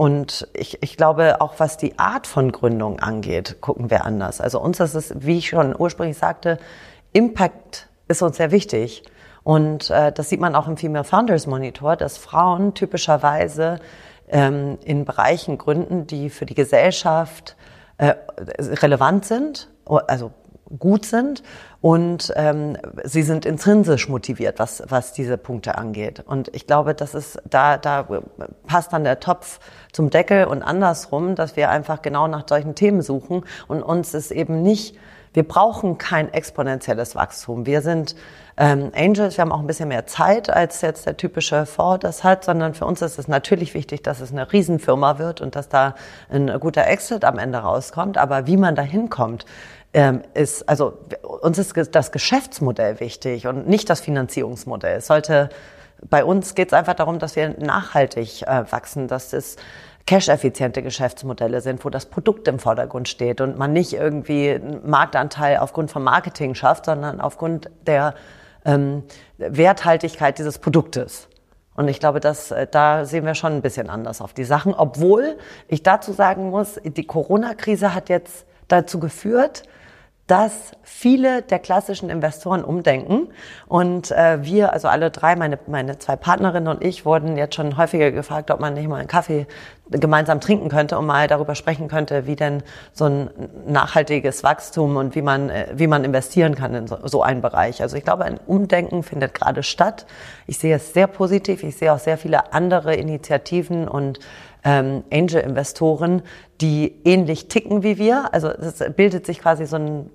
und 0.00 0.48
ich, 0.54 0.82
ich 0.82 0.96
glaube, 0.96 1.42
auch 1.42 1.56
was 1.58 1.76
die 1.76 1.98
Art 1.98 2.26
von 2.26 2.52
Gründung 2.52 3.00
angeht, 3.00 3.58
gucken 3.60 3.90
wir 3.90 4.06
anders. 4.06 4.40
Also 4.40 4.58
uns 4.58 4.80
ist 4.80 4.94
es, 4.94 5.12
wie 5.14 5.36
ich 5.36 5.50
schon 5.50 5.76
ursprünglich 5.78 6.16
sagte, 6.16 6.58
Impact 7.12 7.86
ist 8.08 8.22
uns 8.22 8.38
sehr 8.38 8.50
wichtig. 8.50 9.02
Und 9.42 9.90
äh, 9.90 10.10
das 10.10 10.30
sieht 10.30 10.40
man 10.40 10.54
auch 10.54 10.68
im 10.68 10.78
Female 10.78 11.04
Founders 11.04 11.46
Monitor, 11.46 11.96
dass 11.96 12.16
Frauen 12.16 12.72
typischerweise 12.72 13.78
ähm, 14.30 14.78
in 14.86 15.04
Bereichen 15.04 15.58
gründen, 15.58 16.06
die 16.06 16.30
für 16.30 16.46
die 16.46 16.54
Gesellschaft 16.54 17.54
äh, 17.98 18.14
relevant 18.58 19.26
sind, 19.26 19.68
also 19.84 20.32
gut 20.78 21.04
sind 21.04 21.42
und 21.80 22.32
ähm, 22.36 22.76
sie 23.04 23.22
sind 23.22 23.44
intrinsisch 23.44 24.08
motiviert, 24.08 24.58
was, 24.58 24.82
was 24.88 25.12
diese 25.12 25.36
Punkte 25.36 25.76
angeht. 25.76 26.22
Und 26.26 26.54
ich 26.54 26.66
glaube, 26.66 26.94
das 26.94 27.14
ist, 27.14 27.40
da, 27.48 27.76
da 27.76 28.06
passt 28.66 28.92
dann 28.92 29.04
der 29.04 29.20
Topf 29.20 29.60
zum 29.92 30.10
Deckel 30.10 30.44
und 30.44 30.62
andersrum, 30.62 31.34
dass 31.34 31.56
wir 31.56 31.70
einfach 31.70 32.02
genau 32.02 32.28
nach 32.28 32.44
solchen 32.48 32.74
Themen 32.74 33.02
suchen 33.02 33.44
und 33.66 33.82
uns 33.82 34.14
ist 34.14 34.30
eben 34.30 34.62
nicht, 34.62 34.96
wir 35.32 35.46
brauchen 35.46 35.96
kein 35.96 36.32
exponentielles 36.32 37.14
Wachstum. 37.14 37.64
Wir 37.64 37.82
sind 37.82 38.16
ähm, 38.56 38.90
Angels, 38.96 39.36
wir 39.36 39.42
haben 39.42 39.52
auch 39.52 39.60
ein 39.60 39.66
bisschen 39.66 39.88
mehr 39.88 40.06
Zeit, 40.06 40.50
als 40.50 40.80
jetzt 40.80 41.06
der 41.06 41.16
typische 41.16 41.66
Fonds 41.66 42.00
das 42.02 42.24
hat, 42.24 42.44
sondern 42.44 42.74
für 42.74 42.84
uns 42.84 43.00
ist 43.00 43.18
es 43.18 43.28
natürlich 43.28 43.74
wichtig, 43.74 44.02
dass 44.02 44.20
es 44.20 44.32
eine 44.32 44.52
Riesenfirma 44.52 45.18
wird 45.18 45.40
und 45.40 45.54
dass 45.54 45.68
da 45.68 45.94
ein 46.30 46.58
guter 46.58 46.86
Exit 46.86 47.24
am 47.24 47.38
Ende 47.38 47.58
rauskommt. 47.58 48.18
Aber 48.18 48.48
wie 48.48 48.56
man 48.56 48.74
da 48.74 48.82
hinkommt, 48.82 49.46
ähm, 49.92 50.22
ist, 50.34 50.68
also 50.68 50.98
uns 51.22 51.58
ist 51.58 51.74
das 51.94 52.12
Geschäftsmodell 52.12 53.00
wichtig 53.00 53.46
und 53.46 53.68
nicht 53.68 53.90
das 53.90 54.00
Finanzierungsmodell. 54.00 54.98
Es 54.98 55.06
sollte, 55.06 55.48
bei 56.08 56.24
uns 56.24 56.54
geht 56.54 56.68
es 56.68 56.72
einfach 56.72 56.94
darum, 56.94 57.18
dass 57.18 57.36
wir 57.36 57.50
nachhaltig 57.58 58.42
äh, 58.42 58.64
wachsen, 58.70 59.08
dass 59.08 59.32
es 59.32 59.56
cash-effiziente 60.06 60.82
Geschäftsmodelle 60.82 61.60
sind, 61.60 61.84
wo 61.84 61.90
das 61.90 62.06
Produkt 62.06 62.48
im 62.48 62.58
Vordergrund 62.58 63.08
steht 63.08 63.40
und 63.40 63.58
man 63.58 63.72
nicht 63.72 63.92
irgendwie 63.92 64.50
einen 64.50 64.88
Marktanteil 64.88 65.58
aufgrund 65.58 65.90
von 65.90 66.02
Marketing 66.02 66.54
schafft, 66.54 66.86
sondern 66.86 67.20
aufgrund 67.20 67.70
der 67.86 68.14
ähm, 68.64 69.02
Werthaltigkeit 69.38 70.38
dieses 70.38 70.58
Produktes. 70.58 71.28
Und 71.74 71.88
ich 71.88 72.00
glaube, 72.00 72.20
dass, 72.20 72.50
äh, 72.50 72.66
da 72.70 73.04
sehen 73.04 73.24
wir 73.24 73.34
schon 73.34 73.54
ein 73.54 73.62
bisschen 73.62 73.88
anders 73.88 74.20
auf 74.20 74.32
die 74.32 74.44
Sachen, 74.44 74.74
obwohl 74.74 75.36
ich 75.68 75.82
dazu 75.82 76.12
sagen 76.12 76.50
muss, 76.50 76.80
die 76.82 77.06
Corona-Krise 77.06 77.94
hat 77.94 78.08
jetzt 78.08 78.46
dazu 78.68 79.00
geführt, 79.00 79.64
dass 80.30 80.52
viele 80.84 81.42
der 81.42 81.58
klassischen 81.58 82.08
Investoren 82.08 82.62
umdenken. 82.62 83.30
Und 83.66 84.12
äh, 84.12 84.44
wir, 84.44 84.72
also 84.72 84.86
alle 84.86 85.10
drei, 85.10 85.34
meine, 85.34 85.58
meine 85.66 85.98
zwei 85.98 86.14
Partnerinnen 86.14 86.68
und 86.68 86.84
ich, 86.84 87.04
wurden 87.04 87.36
jetzt 87.36 87.56
schon 87.56 87.76
häufiger 87.76 88.12
gefragt, 88.12 88.52
ob 88.52 88.60
man 88.60 88.74
nicht 88.74 88.88
mal 88.88 88.96
einen 88.96 89.08
Kaffee 89.08 89.48
gemeinsam 89.90 90.40
trinken 90.40 90.68
könnte 90.68 90.96
und 90.96 91.06
mal 91.06 91.26
darüber 91.26 91.56
sprechen 91.56 91.88
könnte, 91.88 92.28
wie 92.28 92.36
denn 92.36 92.62
so 92.92 93.06
ein 93.06 93.30
nachhaltiges 93.66 94.44
Wachstum 94.44 94.96
und 94.96 95.16
wie 95.16 95.22
man, 95.22 95.50
äh, 95.50 95.66
wie 95.74 95.88
man 95.88 96.04
investieren 96.04 96.54
kann 96.54 96.74
in 96.76 96.86
so, 96.86 96.98
so 97.02 97.24
einen 97.24 97.40
Bereich. 97.40 97.82
Also 97.82 97.96
ich 97.96 98.04
glaube, 98.04 98.24
ein 98.24 98.38
Umdenken 98.46 99.02
findet 99.02 99.34
gerade 99.34 99.64
statt. 99.64 100.06
Ich 100.46 100.58
sehe 100.58 100.76
es 100.76 100.92
sehr 100.92 101.08
positiv. 101.08 101.64
Ich 101.64 101.76
sehe 101.76 101.92
auch 101.92 101.98
sehr 101.98 102.18
viele 102.18 102.52
andere 102.52 102.94
Initiativen 102.94 103.88
und 103.88 104.20
ähm, 104.64 105.04
Angel-Investoren, 105.12 106.22
die 106.60 106.94
ähnlich 107.04 107.48
ticken 107.48 107.82
wie 107.82 107.98
wir. 107.98 108.32
Also 108.32 108.48
es 108.48 108.82
bildet 108.96 109.26
sich 109.26 109.40
quasi 109.40 109.66
so 109.66 109.76
ein, 109.76 110.10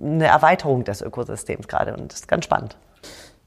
eine 0.00 0.26
Erweiterung 0.26 0.84
des 0.84 1.02
Ökosystems 1.02 1.68
gerade 1.68 1.94
und 1.96 2.12
das 2.12 2.20
ist 2.20 2.28
ganz 2.28 2.44
spannend. 2.44 2.76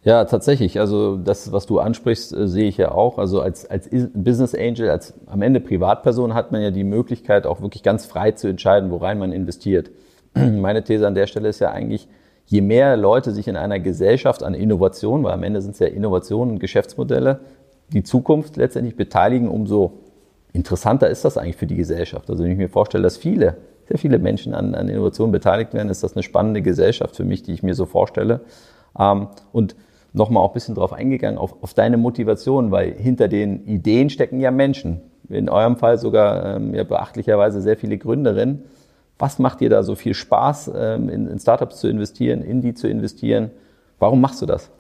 Ja, 0.06 0.26
tatsächlich. 0.26 0.80
Also 0.80 1.18
das, 1.18 1.52
was 1.52 1.66
du 1.66 1.80
ansprichst, 1.80 2.32
äh, 2.32 2.48
sehe 2.48 2.68
ich 2.68 2.78
ja 2.78 2.92
auch. 2.92 3.18
Also 3.18 3.42
als, 3.42 3.68
als 3.68 3.90
Business 4.14 4.54
Angel, 4.54 4.92
als 4.92 5.16
am 5.26 5.42
Ende 5.42 5.60
Privatperson 5.60 6.36
hat 6.36 6.52
man 6.52 6.62
ja 6.62 6.70
die 6.70 6.84
Möglichkeit, 6.84 7.48
auch 7.48 7.60
wirklich 7.62 7.82
ganz 7.82 8.06
frei 8.06 8.32
zu 8.32 8.48
entscheiden, 8.48 8.92
worein 8.92 9.18
man 9.18 9.32
investiert. 9.32 9.90
Meine 10.36 10.84
These 10.84 11.08
an 11.08 11.16
der 11.16 11.26
Stelle 11.26 11.50
ist 11.50 11.60
ja 11.60 11.72
eigentlich, 11.72 12.08
je 12.46 12.62
mehr 12.62 12.98
Leute 12.98 13.32
sich 13.32 13.48
in 13.48 13.58
einer 13.58 13.80
Gesellschaft 13.80 14.44
an 14.44 14.54
Innovation, 14.54 15.24
weil 15.24 15.34
am 15.34 15.42
Ende 15.42 15.60
sind 15.62 15.72
es 15.72 15.80
ja 15.80 15.88
Innovationen 15.88 16.54
und 16.54 16.60
Geschäftsmodelle, 16.60 17.40
die 17.92 18.04
Zukunft 18.04 18.58
letztendlich 18.58 18.96
beteiligen, 18.96 19.50
umso 19.50 19.94
interessanter 20.56 21.10
ist 21.10 21.26
das 21.26 21.38
eigentlich 21.38 21.58
für 21.58 21.68
die 21.68 21.76
Gesellschaft. 21.76 22.30
Also 22.30 22.44
wenn 22.44 22.52
ich 22.52 22.58
mir 22.58 22.70
vorstelle, 22.70 23.04
dass 23.04 23.18
viele, 23.18 23.58
sehr 23.88 23.98
viele 23.98 24.18
Menschen 24.18 24.54
an, 24.54 24.74
an 24.74 24.88
Innovationen 24.88 25.32
beteiligt 25.32 25.74
werden, 25.74 25.90
ist 25.90 26.04
das 26.04 26.14
eine 26.14 26.24
spannende 26.24 26.62
Gesellschaft 26.62 27.16
für 27.16 27.26
mich, 27.26 27.44
die 27.44 27.54
ich 27.54 27.62
mir 27.62 27.76
so 27.76 27.86
vorstelle. 27.86 28.42
Ähm, 28.98 29.28
und 29.52 29.76
nochmal 30.14 30.44
auch 30.44 30.52
ein 30.52 30.54
bisschen 30.54 30.76
drauf 30.76 30.94
eingegangen, 30.94 31.38
auf, 31.38 31.62
auf 31.62 31.74
deine 31.74 31.98
Motivation, 31.98 32.72
weil 32.72 32.94
hinter 32.94 33.28
den 33.28 33.66
Ideen 33.66 34.10
stecken 34.10 34.40
ja 34.40 34.50
Menschen. 34.50 35.02
In 35.30 35.50
eurem 35.50 35.76
Fall 35.76 35.98
sogar 35.98 36.56
ähm, 36.56 36.74
ja, 36.74 36.84
beachtlicherweise 36.84 37.62
sehr 37.62 37.78
viele 37.78 37.98
Gründerinnen. 37.98 38.64
Was 39.18 39.40
macht 39.40 39.60
dir 39.60 39.70
da 39.70 39.84
so 39.84 39.96
viel 39.96 40.14
Spaß, 40.14 40.72
ähm, 40.76 41.10
in, 41.10 41.28
in 41.28 41.40
Startups 41.40 41.80
zu 41.80 41.88
investieren, 41.88 42.42
in 42.42 42.62
die 42.62 42.74
zu 42.74 42.88
investieren? 42.88 43.52
Warum 44.00 44.22
machst 44.22 44.42
du 44.42 44.46
das? 44.46 44.72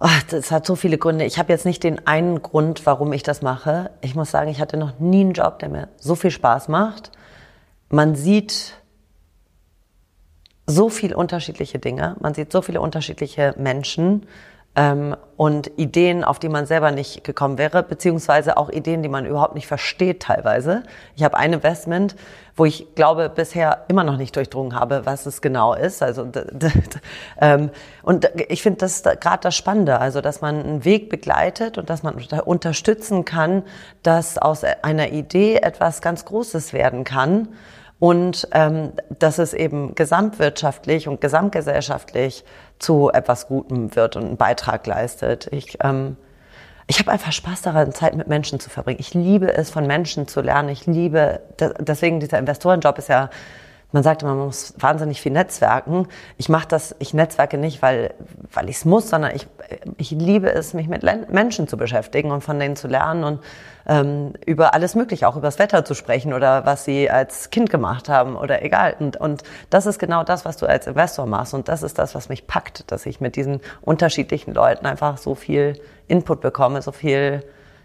Oh, 0.00 0.08
das 0.28 0.50
hat 0.50 0.66
so 0.66 0.74
viele 0.74 0.98
Gründe. 0.98 1.24
Ich 1.24 1.38
habe 1.38 1.52
jetzt 1.52 1.64
nicht 1.64 1.82
den 1.84 2.06
einen 2.06 2.42
Grund, 2.42 2.84
warum 2.84 3.12
ich 3.12 3.22
das 3.22 3.42
mache. 3.42 3.90
Ich 4.00 4.14
muss 4.14 4.30
sagen, 4.30 4.50
ich 4.50 4.60
hatte 4.60 4.76
noch 4.76 4.98
nie 4.98 5.20
einen 5.20 5.32
Job, 5.32 5.60
der 5.60 5.68
mir 5.68 5.88
so 5.98 6.14
viel 6.14 6.30
Spaß 6.30 6.68
macht. 6.68 7.12
Man 7.88 8.16
sieht 8.16 8.74
so 10.66 10.88
viele 10.88 11.16
unterschiedliche 11.16 11.78
Dinge, 11.78 12.16
man 12.20 12.34
sieht 12.34 12.50
so 12.50 12.62
viele 12.62 12.80
unterschiedliche 12.80 13.54
Menschen 13.58 14.26
ähm, 14.76 15.16
und 15.36 15.70
Ideen, 15.78 16.24
auf 16.24 16.38
die 16.38 16.48
man 16.48 16.66
selber 16.66 16.90
nicht 16.90 17.24
gekommen 17.24 17.58
wäre, 17.58 17.82
beziehungsweise 17.82 18.56
auch 18.56 18.70
Ideen, 18.70 19.02
die 19.02 19.08
man 19.08 19.26
überhaupt 19.26 19.54
nicht 19.54 19.66
versteht 19.66 20.20
teilweise. 20.20 20.82
Ich 21.16 21.22
habe 21.22 21.36
ein 21.36 21.52
Investment, 21.52 22.16
wo 22.56 22.64
ich 22.64 22.94
glaube 22.94 23.28
bisher 23.28 23.84
immer 23.88 24.04
noch 24.04 24.16
nicht 24.16 24.34
durchdrungen 24.36 24.78
habe, 24.78 25.06
was 25.06 25.26
es 25.26 25.42
genau 25.42 25.74
ist. 25.74 26.02
Also 26.02 26.28
ähm, 27.40 27.70
und 28.02 28.30
ich 28.48 28.62
finde 28.62 28.78
das 28.78 29.02
gerade 29.02 29.40
das 29.42 29.56
Spannende, 29.56 30.00
also 30.00 30.20
dass 30.20 30.40
man 30.40 30.62
einen 30.62 30.84
Weg 30.84 31.08
begleitet 31.08 31.78
und 31.78 31.90
dass 31.90 32.02
man 32.02 32.14
unterstützen 32.44 33.24
kann, 33.24 33.62
dass 34.02 34.38
aus 34.38 34.62
einer 34.82 35.10
Idee 35.10 35.56
etwas 35.56 36.00
ganz 36.00 36.24
Großes 36.24 36.72
werden 36.72 37.04
kann 37.04 37.48
und 37.98 38.48
ähm, 38.52 38.92
dass 39.18 39.38
es 39.38 39.54
eben 39.54 39.94
gesamtwirtschaftlich 39.94 41.08
und 41.08 41.20
gesamtgesellschaftlich 41.20 42.44
zu 42.78 43.10
etwas 43.12 43.48
Gutem 43.48 43.94
wird 43.94 44.16
und 44.16 44.24
einen 44.24 44.36
Beitrag 44.36 44.86
leistet. 44.86 45.48
Ich, 45.52 45.78
ähm, 45.82 46.16
ich 46.86 46.98
habe 46.98 47.10
einfach 47.10 47.32
Spaß 47.32 47.62
daran, 47.62 47.92
Zeit 47.92 48.14
mit 48.14 48.28
Menschen 48.28 48.60
zu 48.60 48.68
verbringen. 48.68 49.00
Ich 49.00 49.14
liebe 49.14 49.52
es, 49.54 49.70
von 49.70 49.86
Menschen 49.86 50.28
zu 50.28 50.40
lernen. 50.40 50.68
Ich 50.68 50.86
liebe, 50.86 51.40
deswegen 51.78 52.20
dieser 52.20 52.38
Investorenjob 52.38 52.98
ist 52.98 53.08
ja 53.08 53.30
man 53.94 54.02
sagt 54.02 54.22
immer, 54.22 54.34
man 54.34 54.46
muss 54.46 54.74
wahnsinnig 54.76 55.20
viel 55.22 55.30
netzwerken. 55.30 56.08
Ich 56.36 56.48
mache 56.48 56.66
das, 56.66 56.96
ich 56.98 57.14
netzwerke 57.14 57.58
nicht, 57.58 57.80
weil, 57.80 58.12
weil 58.52 58.68
ich 58.68 58.78
es 58.78 58.84
muss, 58.84 59.08
sondern 59.08 59.36
ich, 59.36 59.46
ich 59.98 60.10
liebe 60.10 60.52
es, 60.52 60.74
mich 60.74 60.88
mit 60.88 61.04
Menschen 61.30 61.68
zu 61.68 61.76
beschäftigen 61.76 62.32
und 62.32 62.42
von 62.42 62.58
denen 62.58 62.74
zu 62.74 62.88
lernen 62.88 63.22
und 63.22 63.40
ähm, 63.86 64.32
über 64.46 64.74
alles 64.74 64.96
Mögliche, 64.96 65.28
auch 65.28 65.36
über 65.36 65.46
das 65.46 65.60
Wetter 65.60 65.84
zu 65.84 65.94
sprechen 65.94 66.34
oder 66.34 66.66
was 66.66 66.84
sie 66.84 67.08
als 67.08 67.50
Kind 67.50 67.70
gemacht 67.70 68.08
haben 68.08 68.34
oder 68.34 68.64
egal. 68.64 68.96
Und, 68.98 69.16
und 69.16 69.44
das 69.70 69.86
ist 69.86 70.00
genau 70.00 70.24
das, 70.24 70.44
was 70.44 70.56
du 70.56 70.66
als 70.66 70.88
Investor 70.88 71.26
machst. 71.26 71.54
Und 71.54 71.68
das 71.68 71.84
ist 71.84 71.96
das, 71.96 72.16
was 72.16 72.28
mich 72.28 72.48
packt, 72.48 72.90
dass 72.90 73.06
ich 73.06 73.20
mit 73.20 73.36
diesen 73.36 73.60
unterschiedlichen 73.80 74.54
Leuten 74.54 74.86
einfach 74.86 75.18
so 75.18 75.36
viel 75.36 75.80
Input 76.08 76.40
bekomme, 76.40 76.82
so 76.82 76.90
viel 76.90 77.44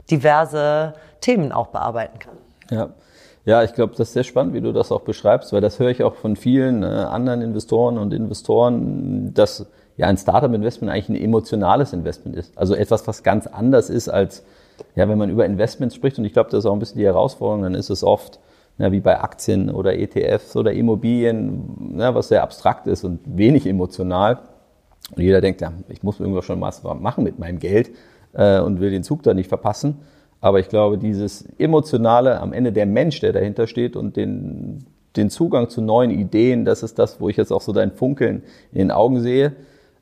diverse 0.10 0.96
Themen 1.22 1.52
auch 1.52 1.68
bearbeiten 1.68 2.18
kann. 2.18 2.38
Ja. 2.72 2.90
Ja, 3.50 3.64
ich 3.64 3.74
glaube, 3.74 3.96
das 3.98 4.10
ist 4.10 4.14
sehr 4.14 4.24
spannend, 4.24 4.54
wie 4.54 4.62
du 4.62 4.72
das 4.72 4.92
auch 4.92 5.02
beschreibst, 5.02 5.54
weil 5.54 5.60
das 5.60 5.80
höre 5.80 5.90
ich 5.90 6.04
auch 6.04 6.14
von 6.14 6.36
vielen 6.36 6.84
äh, 6.84 6.86
anderen 6.86 7.42
Investoren 7.42 7.98
und 7.98 8.14
Investoren, 8.14 9.34
dass 9.34 9.66
ja 9.98 10.06
ein 10.06 10.18
Startup-Investment 10.18 10.94
eigentlich 10.94 11.10
ein 11.10 11.16
emotionales 11.16 11.92
Investment 11.92 12.36
ist. 12.36 12.56
Also 12.56 12.76
etwas, 12.76 13.08
was 13.08 13.24
ganz 13.24 13.48
anders 13.48 13.90
ist 13.90 14.08
als, 14.08 14.44
ja, 14.94 15.10
wenn 15.10 15.18
man 15.18 15.32
über 15.32 15.48
Investments 15.48 15.96
spricht, 15.96 16.20
und 16.20 16.26
ich 16.26 16.34
glaube, 16.34 16.52
das 16.52 16.60
ist 16.60 16.66
auch 16.68 16.74
ein 16.74 16.80
bisschen 16.80 17.00
die 17.00 17.08
Herausforderung, 17.08 17.64
dann 17.64 17.74
ist 17.74 17.90
es 17.90 18.04
oft, 18.04 18.40
ja, 18.78 18.92
wie 18.92 19.00
bei 19.00 19.20
Aktien 19.20 19.72
oder 19.72 19.98
ETFs 19.98 20.56
oder 20.56 20.72
Immobilien, 20.72 21.96
ja, 21.98 22.14
was 22.14 22.28
sehr 22.28 22.44
abstrakt 22.44 22.86
ist 22.86 23.04
und 23.04 23.20
wenig 23.26 23.66
emotional. 23.66 24.42
Und 25.16 25.24
jeder 25.24 25.42
denkt, 25.42 25.62
ja, 25.62 25.74
ich 25.88 26.04
muss 26.04 26.20
irgendwas 26.20 26.46
schon 26.46 26.62
was 26.62 26.84
machen 26.84 27.24
mit 27.24 27.40
meinem 27.40 27.58
Geld 27.58 27.90
äh, 28.34 28.60
und 28.60 28.80
will 28.80 28.92
den 28.92 29.02
Zug 29.02 29.24
da 29.24 29.34
nicht 29.34 29.50
verpassen. 29.50 30.02
Aber 30.42 30.60
ich 30.60 30.70
glaube, 30.70 30.98
dieses 30.98 31.46
emotionale, 31.58 32.40
am 32.40 32.54
Ende 32.54 32.72
der 32.72 32.86
Mensch, 32.86 33.20
der 33.20 33.34
dahinter 33.34 33.68
steht 33.68 33.96
und 33.96 34.16
den, 34.16 34.86
den 35.16 35.30
Zugang 35.30 35.70
zu 35.70 35.82
neuen 35.82 36.12
Ideen, 36.12 36.64
das 36.66 36.82
ist 36.84 36.98
das, 36.98 37.20
wo 37.20 37.30
ich 37.30 37.38
jetzt 37.38 37.52
auch 37.52 37.62
so 37.62 37.74
dein 37.74 37.92
Funkeln 37.92 38.44
in 38.72 38.80
den 38.80 38.92
Augen 38.92 39.20
sehe. 39.20 39.54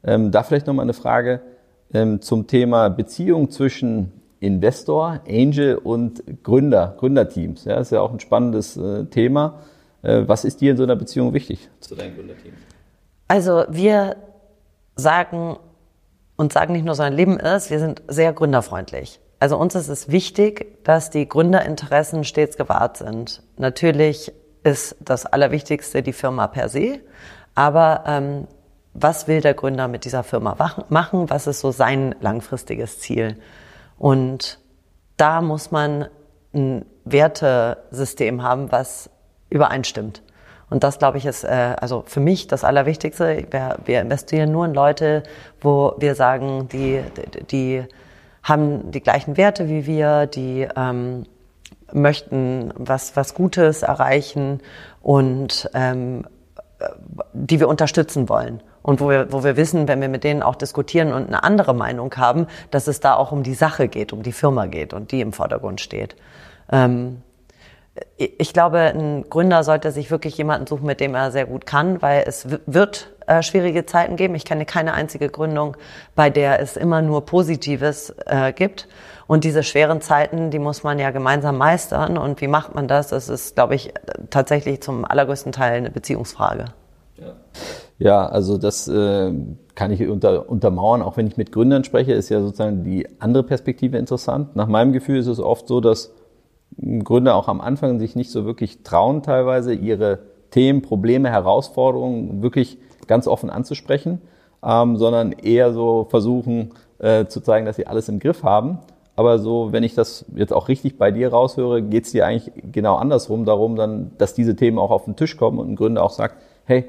Ähm, 0.03 0.31
da 0.31 0.43
vielleicht 0.43 0.67
nochmal 0.67 0.83
eine 0.83 0.93
Frage 0.93 1.41
ähm, 1.93 2.21
zum 2.21 2.45
Thema 2.45 2.89
Beziehung 2.89 3.49
zwischen 3.49 4.11
Investor, 4.39 5.21
Angel 5.27 5.75
und 5.75 6.23
Gründer, 6.43 6.95
Gründerteams. 6.97 7.65
Ja, 7.65 7.79
ist 7.79 7.91
ja 7.91 8.01
auch 8.01 8.13
ein 8.13 8.19
spannendes 8.19 8.77
äh, 8.77 9.05
Thema. 9.05 9.61
Äh, 10.03 10.23
was 10.27 10.45
ist 10.45 10.61
dir 10.61 10.71
in 10.71 10.77
so 10.77 10.83
einer 10.83 10.95
Beziehung 10.95 11.33
wichtig 11.33 11.67
zu 11.79 11.95
deinem 11.95 12.15
Gründerteam? 12.15 12.53
Also 13.27 13.63
wir 13.69 14.15
sagen 14.95 15.57
und 16.35 16.53
sagen 16.53 16.73
nicht 16.73 16.85
nur, 16.85 16.93
sondern 16.93 17.13
Leben 17.13 17.39
ist, 17.39 17.71
wir 17.71 17.79
sind 17.79 18.03
sehr 18.07 18.31
gründerfreundlich. 18.33 19.19
Also 19.39 19.57
uns 19.57 19.75
ist 19.75 19.87
es 19.87 20.11
wichtig, 20.11 20.83
dass 20.83 21.09
die 21.09 21.27
Gründerinteressen 21.27 22.23
stets 22.23 22.57
gewahrt 22.57 22.97
sind. 22.97 23.43
Natürlich 23.57 24.31
ist 24.63 24.95
das 24.99 25.25
Allerwichtigste 25.25 26.01
die 26.01 26.13
Firma 26.13 26.47
per 26.47 26.69
se, 26.69 26.99
aber 27.55 28.03
ähm, 28.07 28.47
was 28.93 29.27
will 29.27 29.41
der 29.41 29.53
Gründer 29.53 29.87
mit 29.87 30.05
dieser 30.05 30.23
Firma 30.23 30.57
machen? 30.89 31.29
Was 31.29 31.45
ist 31.45 31.59
so 31.59 31.71
sein 31.71 32.15
langfristiges 32.19 32.99
Ziel? 32.99 33.37
Und 33.99 34.59
da 35.17 35.41
muss 35.41 35.69
man 35.69 36.07
ein 36.53 36.85
Wertesystem 37.05 38.41
haben, 38.41 38.71
was 38.71 39.09
übereinstimmt. 39.49 40.23
Und 40.69 40.83
das, 40.83 40.99
glaube 40.99 41.17
ich, 41.17 41.25
ist 41.25 41.43
äh, 41.43 41.75
also 41.79 42.03
für 42.07 42.19
mich 42.19 42.47
das 42.47 42.63
Allerwichtigste. 42.63 43.45
Wir, 43.51 43.77
wir 43.85 44.01
investieren 44.01 44.51
nur 44.51 44.65
in 44.65 44.73
Leute, 44.73 45.23
wo 45.61 45.95
wir 45.97 46.15
sagen, 46.15 46.67
die, 46.67 47.01
die 47.49 47.85
haben 48.43 48.91
die 48.91 49.01
gleichen 49.01 49.37
Werte 49.37 49.67
wie 49.67 49.85
wir, 49.85 50.25
die 50.25 50.67
ähm, 50.75 51.25
möchten 51.91 52.73
was, 52.75 53.15
was 53.15 53.33
Gutes 53.33 53.81
erreichen 53.81 54.61
und 55.01 55.69
ähm, 55.73 56.25
die 57.33 57.59
wir 57.59 57.67
unterstützen 57.67 58.29
wollen. 58.29 58.61
Und 58.81 59.01
wo 59.01 59.09
wir, 59.09 59.33
wo 59.33 59.43
wir 59.43 59.57
wissen, 59.57 59.87
wenn 59.87 59.99
wir 59.99 60.07
mit 60.07 60.23
denen 60.23 60.41
auch 60.41 60.55
diskutieren 60.55 61.11
und 61.11 61.27
eine 61.27 61.43
andere 61.43 61.73
Meinung 61.73 62.15
haben, 62.15 62.47
dass 62.71 62.87
es 62.87 63.01
da 63.01 63.15
auch 63.15 63.31
um 63.31 63.43
die 63.43 63.53
Sache 63.53 63.89
geht, 63.89 64.13
um 64.13 64.23
die 64.23 64.31
Firma 64.31 64.65
geht 64.65 64.93
und 64.93 65.11
die 65.11 65.19
im 65.19 65.33
Vordergrund 65.33 65.81
steht. 65.81 66.15
Ähm, 66.71 67.21
ich 68.17 68.53
glaube, 68.53 68.79
ein 68.79 69.29
Gründer 69.29 69.63
sollte 69.63 69.91
sich 69.91 70.09
wirklich 70.11 70.37
jemanden 70.37 70.67
suchen, 70.67 70.85
mit 70.85 70.99
dem 70.99 71.13
er 71.15 71.31
sehr 71.31 71.45
gut 71.45 71.65
kann, 71.65 72.01
weil 72.01 72.23
es 72.25 72.47
wird 72.65 73.11
äh, 73.27 73.43
schwierige 73.43 73.85
Zeiten 73.85 74.15
geben. 74.15 74.35
Ich 74.35 74.45
kenne 74.45 74.65
keine 74.65 74.93
einzige 74.93 75.29
Gründung, 75.29 75.77
bei 76.15 76.29
der 76.29 76.59
es 76.59 76.77
immer 76.77 77.01
nur 77.01 77.25
Positives 77.25 78.15
äh, 78.25 78.53
gibt. 78.53 78.87
Und 79.27 79.43
diese 79.43 79.63
schweren 79.63 80.01
Zeiten, 80.01 80.49
die 80.49 80.59
muss 80.59 80.83
man 80.83 80.99
ja 80.99 81.11
gemeinsam 81.11 81.57
meistern. 81.57 82.17
Und 82.17 82.41
wie 82.41 82.47
macht 82.47 82.73
man 82.73 82.87
das? 82.87 83.09
Das 83.09 83.29
ist, 83.29 83.55
glaube 83.55 83.75
ich, 83.75 83.93
tatsächlich 84.29 84.81
zum 84.81 85.05
allergrößten 85.05 85.51
Teil 85.51 85.73
eine 85.73 85.91
Beziehungsfrage. 85.91 86.65
Ja, 87.17 87.33
ja 87.97 88.25
also 88.25 88.57
das 88.57 88.87
äh, 88.87 89.33
kann 89.75 89.91
ich 89.91 90.07
unter, 90.07 90.49
untermauern. 90.49 91.01
Auch 91.01 91.17
wenn 91.17 91.27
ich 91.27 91.35
mit 91.35 91.51
Gründern 91.51 91.83
spreche, 91.83 92.13
ist 92.13 92.29
ja 92.29 92.39
sozusagen 92.41 92.83
die 92.83 93.07
andere 93.19 93.43
Perspektive 93.43 93.97
interessant. 93.97 94.55
Nach 94.55 94.67
meinem 94.67 94.93
Gefühl 94.93 95.19
ist 95.19 95.27
es 95.27 95.39
oft 95.39 95.67
so, 95.67 95.81
dass 95.81 96.13
Gründer 96.79 97.35
auch 97.35 97.47
am 97.47 97.61
Anfang 97.61 97.99
sich 97.99 98.15
nicht 98.15 98.31
so 98.31 98.45
wirklich 98.45 98.83
trauen, 98.83 99.23
teilweise 99.23 99.73
ihre 99.73 100.19
Themen, 100.51 100.81
Probleme, 100.81 101.29
Herausforderungen 101.29 102.41
wirklich 102.41 102.77
ganz 103.07 103.27
offen 103.27 103.49
anzusprechen, 103.49 104.21
ähm, 104.63 104.97
sondern 104.97 105.31
eher 105.31 105.73
so 105.73 106.07
versuchen 106.09 106.71
äh, 106.99 107.25
zu 107.25 107.41
zeigen, 107.41 107.65
dass 107.65 107.75
sie 107.75 107.87
alles 107.87 108.09
im 108.09 108.19
Griff 108.19 108.43
haben. 108.43 108.79
Aber 109.15 109.39
so, 109.39 109.71
wenn 109.71 109.83
ich 109.83 109.95
das 109.95 110.25
jetzt 110.35 110.53
auch 110.53 110.67
richtig 110.67 110.99
bei 110.99 111.09
dir 111.09 111.29
raushöre, 111.29 111.81
geht 111.81 112.05
es 112.05 112.11
dir 112.11 112.27
eigentlich 112.27 112.53
genau 112.71 112.95
andersrum 112.97 113.45
darum, 113.45 113.75
dann, 113.75 114.11
dass 114.19 114.35
diese 114.35 114.55
Themen 114.55 114.77
auch 114.77 114.91
auf 114.91 115.05
den 115.05 115.15
Tisch 115.15 115.37
kommen 115.37 115.57
und 115.57 115.71
ein 115.71 115.75
Gründer 115.75 116.03
auch 116.03 116.11
sagt, 116.11 116.35
hey, 116.65 116.85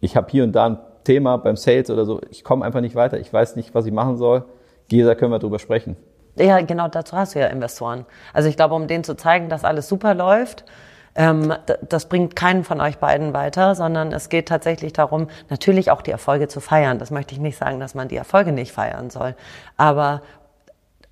ich 0.00 0.16
habe 0.16 0.26
hier 0.30 0.42
und 0.42 0.52
da 0.52 0.66
ein 0.66 0.78
Thema 1.04 1.36
beim 1.36 1.56
Sales 1.56 1.90
oder 1.90 2.04
so, 2.04 2.20
ich 2.30 2.42
komme 2.42 2.64
einfach 2.64 2.80
nicht 2.80 2.96
weiter, 2.96 3.20
ich 3.20 3.32
weiß 3.32 3.54
nicht, 3.54 3.74
was 3.74 3.86
ich 3.86 3.92
machen 3.92 4.16
soll. 4.16 4.44
Gesa, 4.88 5.14
können 5.14 5.32
wir 5.32 5.38
drüber 5.38 5.58
sprechen. 5.58 5.96
Ja, 6.38 6.60
genau 6.60 6.88
dazu 6.88 7.16
hast 7.16 7.34
du 7.34 7.40
ja 7.40 7.48
Investoren. 7.48 8.06
Also 8.32 8.48
ich 8.48 8.56
glaube, 8.56 8.74
um 8.74 8.86
denen 8.86 9.04
zu 9.04 9.16
zeigen, 9.16 9.48
dass 9.48 9.64
alles 9.64 9.88
super 9.88 10.14
läuft, 10.14 10.64
ähm, 11.14 11.52
das 11.88 12.08
bringt 12.08 12.36
keinen 12.36 12.62
von 12.62 12.80
euch 12.80 12.98
beiden 12.98 13.32
weiter, 13.34 13.74
sondern 13.74 14.12
es 14.12 14.28
geht 14.28 14.46
tatsächlich 14.48 14.92
darum, 14.92 15.28
natürlich 15.50 15.90
auch 15.90 16.00
die 16.00 16.12
Erfolge 16.12 16.46
zu 16.46 16.60
feiern. 16.60 16.98
Das 16.98 17.10
möchte 17.10 17.34
ich 17.34 17.40
nicht 17.40 17.58
sagen, 17.58 17.80
dass 17.80 17.94
man 17.94 18.06
die 18.06 18.16
Erfolge 18.16 18.52
nicht 18.52 18.72
feiern 18.72 19.10
soll. 19.10 19.34
Aber 19.76 20.22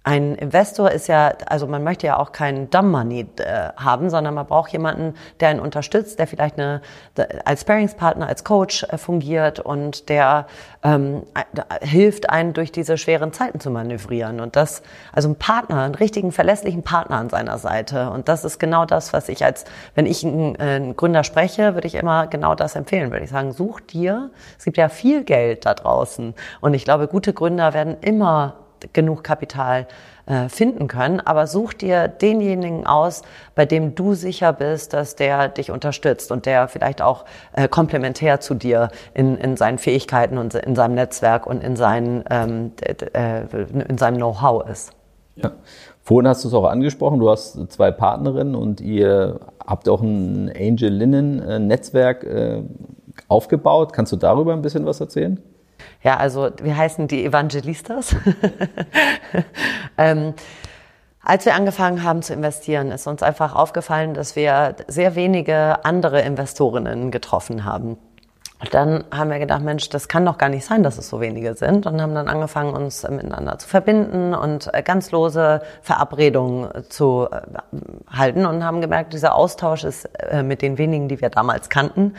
ein 0.06 0.36
Investor 0.36 0.92
ist 0.92 1.08
ja, 1.08 1.32
also 1.46 1.66
man 1.66 1.82
möchte 1.82 2.06
ja 2.06 2.16
auch 2.16 2.30
keinen 2.30 2.70
Dumb 2.70 2.92
Money 2.92 3.26
äh, 3.38 3.70
haben, 3.76 4.08
sondern 4.08 4.34
man 4.34 4.46
braucht 4.46 4.70
jemanden, 4.70 5.14
der 5.40 5.48
einen 5.48 5.58
unterstützt, 5.58 6.20
der 6.20 6.28
vielleicht 6.28 6.60
eine, 6.60 6.80
als 7.44 7.62
Sparingspartner, 7.62 8.28
als 8.28 8.44
Coach 8.44 8.84
äh, 8.84 8.98
fungiert 8.98 9.58
und 9.58 10.08
der 10.08 10.46
ähm, 10.84 11.24
hilft 11.80 12.30
einen 12.30 12.52
durch 12.52 12.70
diese 12.70 12.98
schweren 12.98 13.32
Zeiten 13.32 13.58
zu 13.58 13.68
manövrieren. 13.68 14.38
Und 14.38 14.54
das, 14.54 14.82
also 15.12 15.28
ein 15.28 15.34
Partner, 15.34 15.82
einen 15.82 15.96
richtigen, 15.96 16.30
verlässlichen 16.30 16.84
Partner 16.84 17.16
an 17.16 17.28
seiner 17.28 17.58
Seite. 17.58 18.10
Und 18.10 18.28
das 18.28 18.44
ist 18.44 18.60
genau 18.60 18.84
das, 18.84 19.12
was 19.12 19.28
ich 19.28 19.44
als, 19.44 19.64
wenn 19.96 20.06
ich 20.06 20.24
einen, 20.24 20.54
äh, 20.54 20.76
einen 20.76 20.94
Gründer 20.94 21.24
spreche, 21.24 21.74
würde 21.74 21.88
ich 21.88 21.96
immer 21.96 22.28
genau 22.28 22.54
das 22.54 22.76
empfehlen. 22.76 23.10
Würde 23.10 23.24
ich 23.24 23.30
sagen, 23.30 23.50
such 23.50 23.80
dir, 23.80 24.30
es 24.56 24.64
gibt 24.64 24.76
ja 24.76 24.88
viel 24.88 25.24
Geld 25.24 25.66
da 25.66 25.74
draußen. 25.74 26.32
Und 26.60 26.74
ich 26.74 26.84
glaube, 26.84 27.08
gute 27.08 27.32
Gründer 27.32 27.74
werden 27.74 27.96
immer 28.02 28.54
genug 28.92 29.24
Kapital 29.24 29.86
äh, 30.26 30.48
finden 30.48 30.88
können. 30.88 31.20
Aber 31.20 31.46
such 31.46 31.74
dir 31.74 32.08
denjenigen 32.08 32.84
aus, 32.84 33.22
bei 33.54 33.64
dem 33.64 33.94
du 33.94 34.14
sicher 34.14 34.52
bist, 34.52 34.92
dass 34.92 35.14
der 35.14 35.48
dich 35.48 35.70
unterstützt 35.70 36.32
und 36.32 36.46
der 36.46 36.66
vielleicht 36.66 37.00
auch 37.00 37.24
äh, 37.52 37.68
komplementär 37.68 38.40
zu 38.40 38.54
dir 38.54 38.88
in, 39.14 39.36
in 39.36 39.56
seinen 39.56 39.78
Fähigkeiten 39.78 40.36
und 40.38 40.54
in 40.56 40.74
seinem 40.74 40.96
Netzwerk 40.96 41.46
und 41.46 41.62
in, 41.62 41.76
seinen, 41.76 42.24
ähm, 42.28 42.72
äh, 43.12 43.42
in 43.88 43.98
seinem 43.98 44.16
Know-how 44.16 44.68
ist. 44.68 44.90
Ja. 45.36 45.52
Vorhin 46.02 46.26
hast 46.26 46.42
du 46.42 46.48
es 46.48 46.54
auch 46.54 46.64
angesprochen, 46.64 47.20
du 47.20 47.30
hast 47.30 47.70
zwei 47.70 47.92
Partnerinnen 47.92 48.56
und 48.56 48.80
ihr 48.80 49.38
habt 49.64 49.88
auch 49.88 50.00
ein 50.00 50.50
Angel 50.56 50.92
Linen 50.92 51.66
Netzwerk 51.66 52.24
aufgebaut. 53.26 53.92
Kannst 53.92 54.12
du 54.12 54.16
darüber 54.16 54.52
ein 54.52 54.62
bisschen 54.62 54.86
was 54.86 55.00
erzählen? 55.00 55.42
Ja, 56.02 56.16
also 56.16 56.50
wir 56.62 56.76
heißen 56.76 57.08
die 57.08 57.24
Evangelistas. 57.24 58.14
ähm, 59.98 60.34
als 61.22 61.44
wir 61.44 61.54
angefangen 61.54 62.04
haben 62.04 62.22
zu 62.22 62.32
investieren, 62.32 62.92
ist 62.92 63.08
uns 63.08 63.22
einfach 63.22 63.54
aufgefallen, 63.54 64.14
dass 64.14 64.36
wir 64.36 64.76
sehr 64.86 65.16
wenige 65.16 65.84
andere 65.84 66.20
Investorinnen 66.20 67.10
getroffen 67.10 67.64
haben. 67.64 67.98
Und 68.58 68.72
dann 68.72 69.04
haben 69.12 69.30
wir 69.30 69.38
gedacht, 69.38 69.60
Mensch, 69.60 69.90
das 69.90 70.08
kann 70.08 70.24
doch 70.24 70.38
gar 70.38 70.48
nicht 70.48 70.64
sein, 70.64 70.82
dass 70.82 70.96
es 70.96 71.10
so 71.10 71.20
wenige 71.20 71.54
sind 71.54 71.84
und 71.86 72.00
haben 72.00 72.14
dann 72.14 72.28
angefangen, 72.28 72.74
uns 72.74 73.02
miteinander 73.06 73.58
zu 73.58 73.68
verbinden 73.68 74.34
und 74.34 74.72
äh, 74.72 74.82
ganz 74.82 75.10
lose 75.10 75.60
Verabredungen 75.82 76.88
zu 76.88 77.28
äh, 77.30 77.40
halten 78.10 78.46
und 78.46 78.64
haben 78.64 78.80
gemerkt, 78.80 79.12
dieser 79.12 79.34
Austausch 79.34 79.84
ist 79.84 80.06
äh, 80.20 80.42
mit 80.42 80.62
den 80.62 80.78
wenigen, 80.78 81.08
die 81.08 81.20
wir 81.20 81.30
damals 81.30 81.68
kannten, 81.68 82.14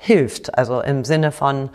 hilft. 0.00 0.58
Also 0.58 0.82
im 0.82 1.04
Sinne 1.04 1.32
von, 1.32 1.70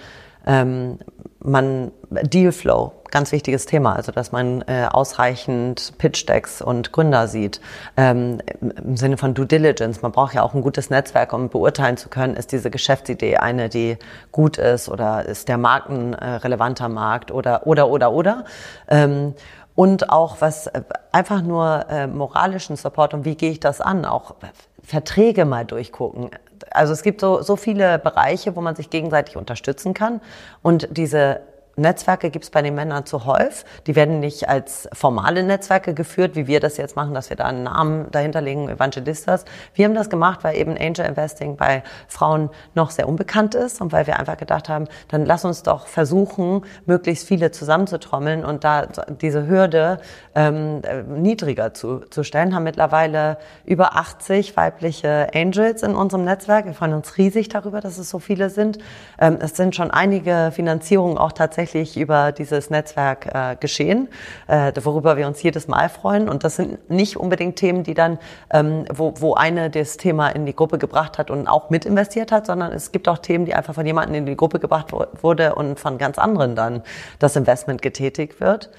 ähm, 0.46 1.00
man 1.44 1.92
Dealflow, 2.10 2.94
ganz 3.10 3.32
wichtiges 3.32 3.66
Thema, 3.66 3.96
also 3.96 4.12
dass 4.12 4.32
man 4.32 4.62
äh, 4.68 4.88
ausreichend 4.90 5.94
Pitch-Decks 5.98 6.62
und 6.62 6.92
Gründer 6.92 7.28
sieht. 7.28 7.62
Ähm, 7.98 8.40
Im 8.62 8.96
Sinne 8.96 9.18
von 9.18 9.34
Due 9.34 9.46
Diligence, 9.46 10.02
man 10.02 10.12
braucht 10.12 10.34
ja 10.34 10.44
auch 10.44 10.54
ein 10.54 10.62
gutes 10.62 10.90
Netzwerk, 10.90 11.34
um 11.34 11.50
beurteilen 11.50 11.98
zu 11.98 12.10
können, 12.10 12.36
ist 12.36 12.52
diese 12.52 12.70
Geschäftsidee 12.70 13.38
eine, 13.38 13.70
die 13.70 13.98
gut 14.32 14.58
ist 14.58 14.90
oder 14.90 15.26
ist 15.26 15.48
der 15.48 15.58
Markt 15.58 15.90
ein 15.90 16.14
äh, 16.14 16.26
relevanter 16.36 16.90
Markt 16.90 17.32
oder 17.32 17.66
oder 17.66 17.90
oder 17.90 18.12
oder. 18.12 18.46
Ähm, 18.88 19.34
und 19.74 20.10
auch 20.10 20.42
was 20.42 20.68
äh, 20.68 20.82
einfach 21.12 21.42
nur 21.42 21.86
äh, 21.90 22.08
moralischen 22.08 22.76
Support 22.76 23.14
und 23.14 23.26
wie 23.26 23.36
gehe 23.36 23.52
ich 23.52 23.60
das 23.60 23.82
an, 23.82 24.06
auch 24.06 24.36
Verträge 24.84 25.46
mal 25.46 25.66
durchgucken 25.66 26.30
also 26.72 26.94
es 26.94 27.04
gibt 27.04 27.22
so, 27.22 27.42
so 27.42 27.56
viele 27.56 28.00
Bereiche, 28.00 28.56
wo 28.56 28.62
man 28.62 28.76
sich 28.76 28.90
gegenseitig 28.90 29.38
unterstützen 29.38 29.94
kann. 29.94 30.22
Und 30.62 30.88
diese 30.92 31.42
Netzwerke 31.76 32.30
gibt 32.30 32.46
es 32.46 32.52
bei 32.52 32.62
den 32.62 32.76
Männern 32.76 33.06
zuhauf. 33.06 33.66
Die 33.88 33.96
werden 33.96 34.20
nicht 34.20 34.50
als 34.50 34.90
formale 34.94 35.44
Netzwerke 35.44 35.94
geführt, 35.94 36.36
wie 36.36 36.48
wir 36.48 36.60
das 36.60 36.78
jetzt 36.78 36.96
machen, 36.96 37.14
dass 37.14 37.30
wir 37.30 37.38
da 37.38 37.46
einen 37.46 37.64
Namen 37.64 38.12
dahinter 38.12 38.42
legen, 38.42 38.70
Evangelistas. 38.70 39.46
Wir 39.74 39.86
haben 39.86 39.96
das 39.96 40.10
gemacht, 40.10 40.44
weil 40.44 40.58
eben 40.58 40.78
Angel 40.78 41.06
Investing 41.06 41.56
bei 41.56 41.84
Frauen 42.08 42.50
noch 42.76 42.92
sehr 42.92 43.08
unbekannt 43.08 43.56
ist 43.56 43.82
und 43.82 43.92
weil 43.92 44.06
wir 44.08 44.20
einfach 44.20 44.38
gedacht 44.38 44.70
haben, 44.70 44.88
dann 45.08 45.26
lass 45.26 45.46
uns 45.46 45.64
doch 45.64 45.88
versuchen, 45.88 46.64
möglichst 46.86 47.28
viele 47.28 47.52
zusammenzutrommeln 47.52 48.44
und 48.44 48.64
da 48.64 48.88
diese 49.22 49.48
Hürde 49.48 50.00
ähm, 50.36 50.82
niedriger 51.08 51.74
zu, 51.74 52.00
zu 52.10 52.24
stellen. 52.24 52.54
Haben 52.54 52.64
mittlerweile 52.64 53.38
über 53.66 53.96
80 53.96 54.58
weibliche 54.58 55.28
Angels 55.34 55.84
in 55.84 55.96
unserem 55.96 56.26
Netzwerk. 56.26 56.66
Wir 56.66 56.74
freuen 56.74 56.94
uns 56.94 57.18
riesig 57.18 57.50
darüber, 57.50 57.80
dass 57.80 57.98
es 57.98 58.10
so 58.10 58.20
viele 58.20 58.50
sind. 58.50 58.78
Ähm, 59.20 59.38
es 59.40 59.56
sind 59.56 59.76
schon 59.76 59.90
einige 59.90 60.52
Finanzierungen 60.54 61.18
auch 61.18 61.32
tatsächlich 61.32 61.61
tatsächlich 61.62 61.96
über 61.98 62.32
dieses 62.32 62.72
Netzwerk 62.72 63.28
äh, 63.34 63.56
geschehen, 63.60 64.08
äh, 64.48 64.72
worüber 64.82 65.16
wir 65.16 65.28
uns 65.28 65.44
jedes 65.44 65.68
Mal 65.68 65.90
freuen. 65.90 66.28
Und 66.28 66.44
das 66.44 66.56
sind 66.56 66.90
nicht 66.90 67.18
unbedingt 67.18 67.56
Themen, 67.58 67.84
die 67.84 67.94
dann, 67.94 68.18
ähm, 68.52 68.86
wo, 68.92 69.14
wo 69.20 69.36
eine 69.36 69.70
das 69.70 69.98
Thema 69.98 70.30
in 70.30 70.48
die 70.48 70.56
Gruppe 70.56 70.80
gebracht 70.80 71.20
hat 71.20 71.30
und 71.30 71.48
auch 71.48 71.70
mit 71.70 71.86
investiert 71.86 72.32
hat, 72.32 72.48
sondern 72.48 72.72
es 72.72 72.92
gibt 72.92 73.08
auch 73.08 73.20
Themen, 73.20 73.46
die 73.46 73.54
einfach 73.54 73.76
von 73.76 73.86
jemandem 73.86 74.16
in 74.16 74.26
die 74.26 74.36
Gruppe 74.36 74.58
gebracht 74.58 74.92
wurde 74.92 75.54
und 75.54 75.80
von 75.80 76.00
ganz 76.00 76.18
anderen 76.18 76.56
dann 76.56 76.82
das 77.20 77.36
Investment 77.36 77.84
getätigt 77.84 78.42
wird. 78.42 78.72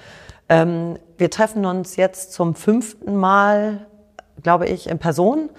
Ähm, 0.48 0.98
wir 1.18 1.30
treffen 1.30 1.64
uns 1.64 1.94
jetzt 1.94 2.32
zum 2.32 2.56
fünften 2.56 3.14
Mal, 3.14 3.86
glaube 4.42 4.66
ich, 4.66 4.88
in 4.88 4.98
Person. 4.98 5.50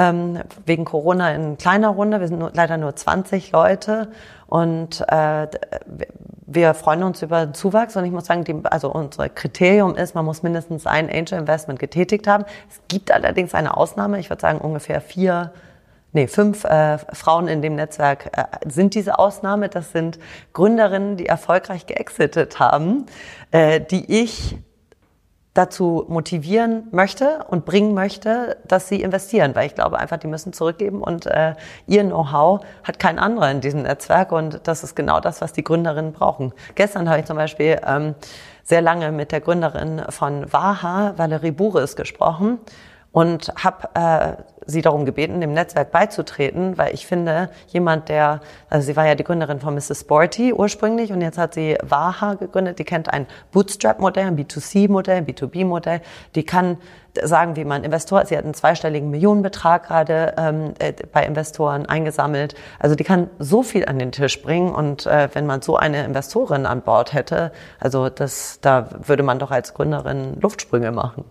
Ähm, 0.00 0.38
wegen 0.64 0.84
Corona 0.84 1.34
in 1.34 1.58
kleiner 1.58 1.88
Runde. 1.88 2.20
Wir 2.20 2.28
sind 2.28 2.38
nur, 2.38 2.52
leider 2.54 2.76
nur 2.76 2.94
20 2.94 3.50
Leute 3.50 4.06
und 4.46 5.04
äh, 5.08 5.48
wir 6.46 6.74
freuen 6.74 7.02
uns 7.02 7.20
über 7.20 7.46
den 7.46 7.52
Zuwachs. 7.52 7.96
Und 7.96 8.04
ich 8.04 8.12
muss 8.12 8.26
sagen, 8.26 8.44
die, 8.44 8.54
also 8.62 8.92
unser 8.92 9.28
Kriterium 9.28 9.96
ist, 9.96 10.14
man 10.14 10.24
muss 10.24 10.44
mindestens 10.44 10.86
ein 10.86 11.10
Angel 11.10 11.40
Investment 11.40 11.80
getätigt 11.80 12.28
haben. 12.28 12.44
Es 12.70 12.80
gibt 12.86 13.10
allerdings 13.10 13.54
eine 13.54 13.76
Ausnahme. 13.76 14.20
Ich 14.20 14.30
würde 14.30 14.40
sagen 14.40 14.60
ungefähr 14.60 15.00
vier 15.00 15.52
nee, 16.12 16.26
fünf 16.26 16.64
äh, 16.64 16.98
Frauen 16.98 17.48
in 17.48 17.60
dem 17.60 17.74
Netzwerk 17.74 18.38
äh, 18.38 18.44
sind 18.70 18.94
diese 18.94 19.18
Ausnahme. 19.18 19.68
Das 19.68 19.92
sind 19.92 20.18
Gründerinnen, 20.52 21.16
die 21.16 21.26
erfolgreich 21.26 21.86
geexitet 21.86 22.58
haben, 22.60 23.06
äh, 23.50 23.80
die 23.80 24.22
ich 24.22 24.58
dazu 25.58 26.04
motivieren 26.06 26.86
möchte 26.92 27.44
und 27.48 27.64
bringen 27.64 27.92
möchte, 27.92 28.56
dass 28.68 28.88
sie 28.88 29.02
investieren, 29.02 29.56
weil 29.56 29.66
ich 29.66 29.74
glaube 29.74 29.98
einfach, 29.98 30.16
die 30.16 30.28
müssen 30.28 30.52
zurückgeben 30.52 31.02
und 31.02 31.26
äh, 31.26 31.54
ihr 31.88 32.04
Know-how 32.04 32.60
hat 32.84 33.00
kein 33.00 33.18
anderer 33.18 33.50
in 33.50 33.60
diesem 33.60 33.82
Netzwerk 33.82 34.30
und 34.30 34.60
das 34.62 34.84
ist 34.84 34.94
genau 34.94 35.18
das, 35.18 35.40
was 35.40 35.52
die 35.52 35.64
Gründerinnen 35.64 36.12
brauchen. 36.12 36.52
Gestern 36.76 37.08
habe 37.08 37.18
ich 37.18 37.26
zum 37.26 37.36
Beispiel 37.36 37.80
ähm, 37.84 38.14
sehr 38.62 38.82
lange 38.82 39.10
mit 39.10 39.32
der 39.32 39.40
Gründerin 39.40 40.02
von 40.10 40.52
Waha, 40.52 41.14
Valerie 41.16 41.50
Bures, 41.50 41.96
gesprochen 41.96 42.60
und 43.18 43.52
habe 43.56 43.88
äh, 43.94 44.42
sie 44.64 44.80
darum 44.80 45.04
gebeten, 45.04 45.40
dem 45.40 45.52
Netzwerk 45.52 45.90
beizutreten, 45.90 46.78
weil 46.78 46.94
ich 46.94 47.04
finde, 47.04 47.50
jemand, 47.66 48.08
der, 48.08 48.38
also 48.70 48.86
sie 48.86 48.94
war 48.94 49.08
ja 49.08 49.16
die 49.16 49.24
Gründerin 49.24 49.58
von 49.58 49.74
Mrs. 49.74 50.02
Sporty 50.02 50.52
ursprünglich 50.52 51.10
und 51.10 51.20
jetzt 51.20 51.36
hat 51.36 51.54
sie 51.54 51.76
Waha 51.82 52.34
gegründet, 52.34 52.78
die 52.78 52.84
kennt 52.84 53.12
ein 53.12 53.26
Bootstrap-Modell, 53.50 54.26
ein 54.26 54.36
B2C-Modell, 54.36 55.16
ein 55.16 55.26
B2B-Modell, 55.26 56.00
die 56.36 56.44
kann 56.44 56.76
sagen, 57.20 57.56
wie 57.56 57.64
man 57.64 57.82
Investor, 57.82 58.24
sie 58.24 58.36
hat 58.36 58.44
einen 58.44 58.54
zweistelligen 58.54 59.10
Millionenbetrag 59.10 59.88
gerade 59.88 60.34
ähm, 60.38 60.74
äh, 60.78 60.92
bei 61.12 61.26
Investoren 61.26 61.86
eingesammelt. 61.86 62.54
Also 62.78 62.94
die 62.94 63.02
kann 63.02 63.30
so 63.40 63.64
viel 63.64 63.86
an 63.86 63.98
den 63.98 64.12
Tisch 64.12 64.40
bringen 64.42 64.72
und 64.72 65.06
äh, 65.06 65.28
wenn 65.32 65.44
man 65.44 65.60
so 65.60 65.76
eine 65.76 66.04
Investorin 66.04 66.66
an 66.66 66.82
Bord 66.82 67.14
hätte, 67.14 67.50
also 67.80 68.10
das, 68.10 68.60
da 68.60 68.88
würde 69.02 69.24
man 69.24 69.40
doch 69.40 69.50
als 69.50 69.74
Gründerin 69.74 70.38
Luftsprünge 70.40 70.92
machen. 70.92 71.24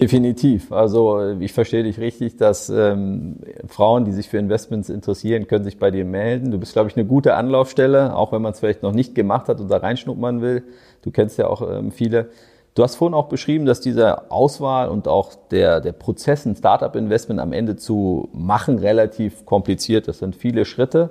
Definitiv. 0.00 0.70
Also 0.70 1.34
ich 1.40 1.52
verstehe 1.52 1.82
dich 1.82 1.98
richtig, 1.98 2.36
dass 2.36 2.68
ähm, 2.68 3.36
Frauen, 3.66 4.04
die 4.04 4.12
sich 4.12 4.28
für 4.28 4.38
Investments 4.38 4.90
interessieren, 4.90 5.48
können 5.48 5.64
sich 5.64 5.78
bei 5.78 5.90
dir 5.90 6.04
melden. 6.04 6.52
Du 6.52 6.58
bist, 6.58 6.72
glaube 6.72 6.88
ich, 6.88 6.96
eine 6.96 7.04
gute 7.04 7.34
Anlaufstelle, 7.34 8.14
auch 8.14 8.30
wenn 8.30 8.40
man 8.40 8.52
es 8.52 8.60
vielleicht 8.60 8.82
noch 8.82 8.92
nicht 8.92 9.16
gemacht 9.16 9.48
hat 9.48 9.60
und 9.60 9.68
da 9.68 9.78
reinschnuppern 9.78 10.40
will. 10.40 10.62
Du 11.02 11.10
kennst 11.10 11.36
ja 11.36 11.48
auch 11.48 11.62
ähm, 11.68 11.90
viele. 11.90 12.28
Du 12.74 12.84
hast 12.84 12.94
vorhin 12.94 13.14
auch 13.14 13.28
beschrieben, 13.28 13.66
dass 13.66 13.80
diese 13.80 14.30
Auswahl 14.30 14.88
und 14.88 15.08
auch 15.08 15.34
der, 15.50 15.80
der 15.80 15.92
Prozess, 15.92 16.46
ein 16.46 16.54
Startup-Investment 16.54 17.40
am 17.40 17.52
Ende 17.52 17.74
zu 17.74 18.28
machen, 18.32 18.78
relativ 18.78 19.46
kompliziert. 19.46 20.06
Das 20.06 20.20
sind 20.20 20.36
viele 20.36 20.64
Schritte. 20.64 21.10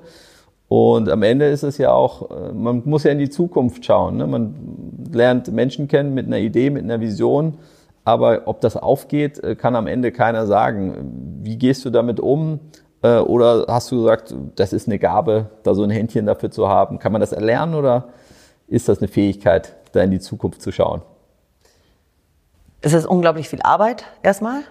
Und 0.70 1.10
am 1.10 1.24
Ende 1.24 1.48
ist 1.48 1.64
es 1.64 1.78
ja 1.78 1.92
auch, 1.92 2.32
äh, 2.32 2.54
man 2.54 2.84
muss 2.86 3.04
ja 3.04 3.12
in 3.12 3.20
die 3.20 3.30
Zukunft 3.30 3.84
schauen. 3.84 4.16
Ne? 4.16 4.28
Man 4.28 4.56
lernt 5.12 5.52
Menschen 5.52 5.90
kennen 5.90 6.14
mit 6.14 6.28
einer 6.28 6.40
Idee, 6.40 6.70
mit 6.70 6.86
einer 6.86 7.02
Vision 7.02 7.56
aber 8.08 8.44
ob 8.46 8.62
das 8.62 8.78
aufgeht, 8.78 9.44
äh, 9.44 9.58
kann 9.58 9.76
am 9.76 9.86
Ende 9.86 10.14
keiner 10.14 10.48
sagen. 10.48 11.42
Wie 11.42 11.58
gehst 11.58 11.84
du 11.84 11.90
damit 11.90 12.22
um? 12.22 12.62
Äh, 13.02 13.18
oder 13.18 13.66
hast 13.68 13.92
du 13.92 13.98
gesagt, 13.98 14.34
das 14.56 14.72
ist 14.72 14.88
eine 14.88 14.98
Gabe, 14.98 15.50
da 15.64 15.76
so 15.76 15.84
ein 15.84 15.90
Händchen 15.90 16.26
dafür 16.26 16.50
zu 16.50 16.70
haben? 16.70 17.00
Kann 17.00 17.12
man 17.12 17.20
das 17.20 17.34
erlernen 17.34 17.76
oder 17.76 18.06
ist 18.70 18.88
das 18.88 19.00
eine 19.00 19.10
Fähigkeit, 19.10 19.76
da 19.92 20.02
in 20.04 20.12
die 20.12 20.22
Zukunft 20.22 20.62
zu 20.62 20.72
schauen? 20.72 21.02
Es 22.80 22.94
ist 22.94 23.06
unglaublich 23.06 23.50
viel 23.50 23.62
Arbeit 23.62 24.06
erstmal. 24.24 24.62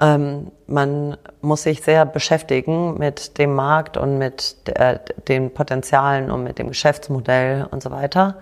Ähm, 0.00 0.50
man 0.66 1.18
muss 1.42 1.64
sich 1.64 1.82
sehr 1.82 2.06
beschäftigen 2.06 2.96
mit 2.96 3.36
dem 3.36 3.54
Markt 3.54 3.98
und 3.98 4.16
mit 4.16 4.66
der, 4.66 5.00
den 5.28 5.52
Potenzialen 5.52 6.30
und 6.30 6.44
mit 6.44 6.58
dem 6.58 6.68
Geschäftsmodell 6.68 7.66
und 7.70 7.82
so 7.82 7.90
weiter. 7.90 8.38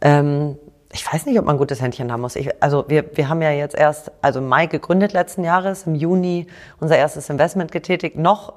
Ähm, 0.00 0.56
ich 0.94 1.12
weiß 1.12 1.26
nicht, 1.26 1.36
ob 1.40 1.44
man 1.44 1.56
ein 1.56 1.58
gutes 1.58 1.82
Händchen 1.82 2.12
haben 2.12 2.20
muss. 2.20 2.36
Ich, 2.36 2.62
also 2.62 2.84
wir, 2.86 3.16
wir 3.16 3.28
haben 3.28 3.42
ja 3.42 3.50
jetzt 3.50 3.74
erst, 3.74 4.12
also 4.22 4.38
im 4.38 4.46
Mai 4.46 4.66
gegründet 4.66 5.12
letzten 5.12 5.42
Jahres, 5.42 5.88
im 5.88 5.96
Juni 5.96 6.46
unser 6.78 6.96
erstes 6.96 7.28
Investment 7.28 7.72
getätigt. 7.72 8.16
Noch, 8.16 8.54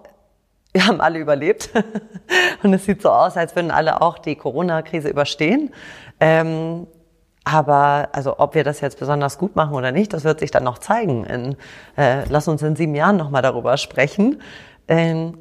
wir 0.72 0.86
haben 0.86 1.02
alle 1.02 1.18
überlebt. 1.18 1.72
Und 2.64 2.76
es 2.76 2.86
sieht 2.86 3.02
so 3.02 3.10
aus, 3.10 3.38
als 3.38 3.56
würden 3.56 3.72
alle 3.72 4.02
auch 4.02 4.20
die 4.20 4.36
Corona-Krise 4.36 5.10
überstehen. 5.10 5.74
Ähm, 6.20 6.86
aber 7.44 8.10
also 8.12 8.36
ob 8.38 8.54
wir 8.54 8.64
das 8.64 8.82
jetzt 8.82 9.00
besonders 9.00 9.40
gut 9.40 9.56
machen 9.56 9.74
oder 9.74 9.92
nicht, 9.92 10.14
das 10.14 10.24
wird 10.24 10.40
sich 10.40 10.52
dann 10.52 10.64
noch 10.64 10.78
zeigen. 10.78 11.24
In, 11.26 11.56
äh, 11.98 12.24
lass 12.30 12.48
uns 12.48 12.62
in 12.62 12.76
sieben 12.76 12.94
Jahren 12.94 13.18
nochmal 13.18 13.42
darüber 13.42 13.78
sprechen. 13.78 14.44
Ähm, 14.88 15.40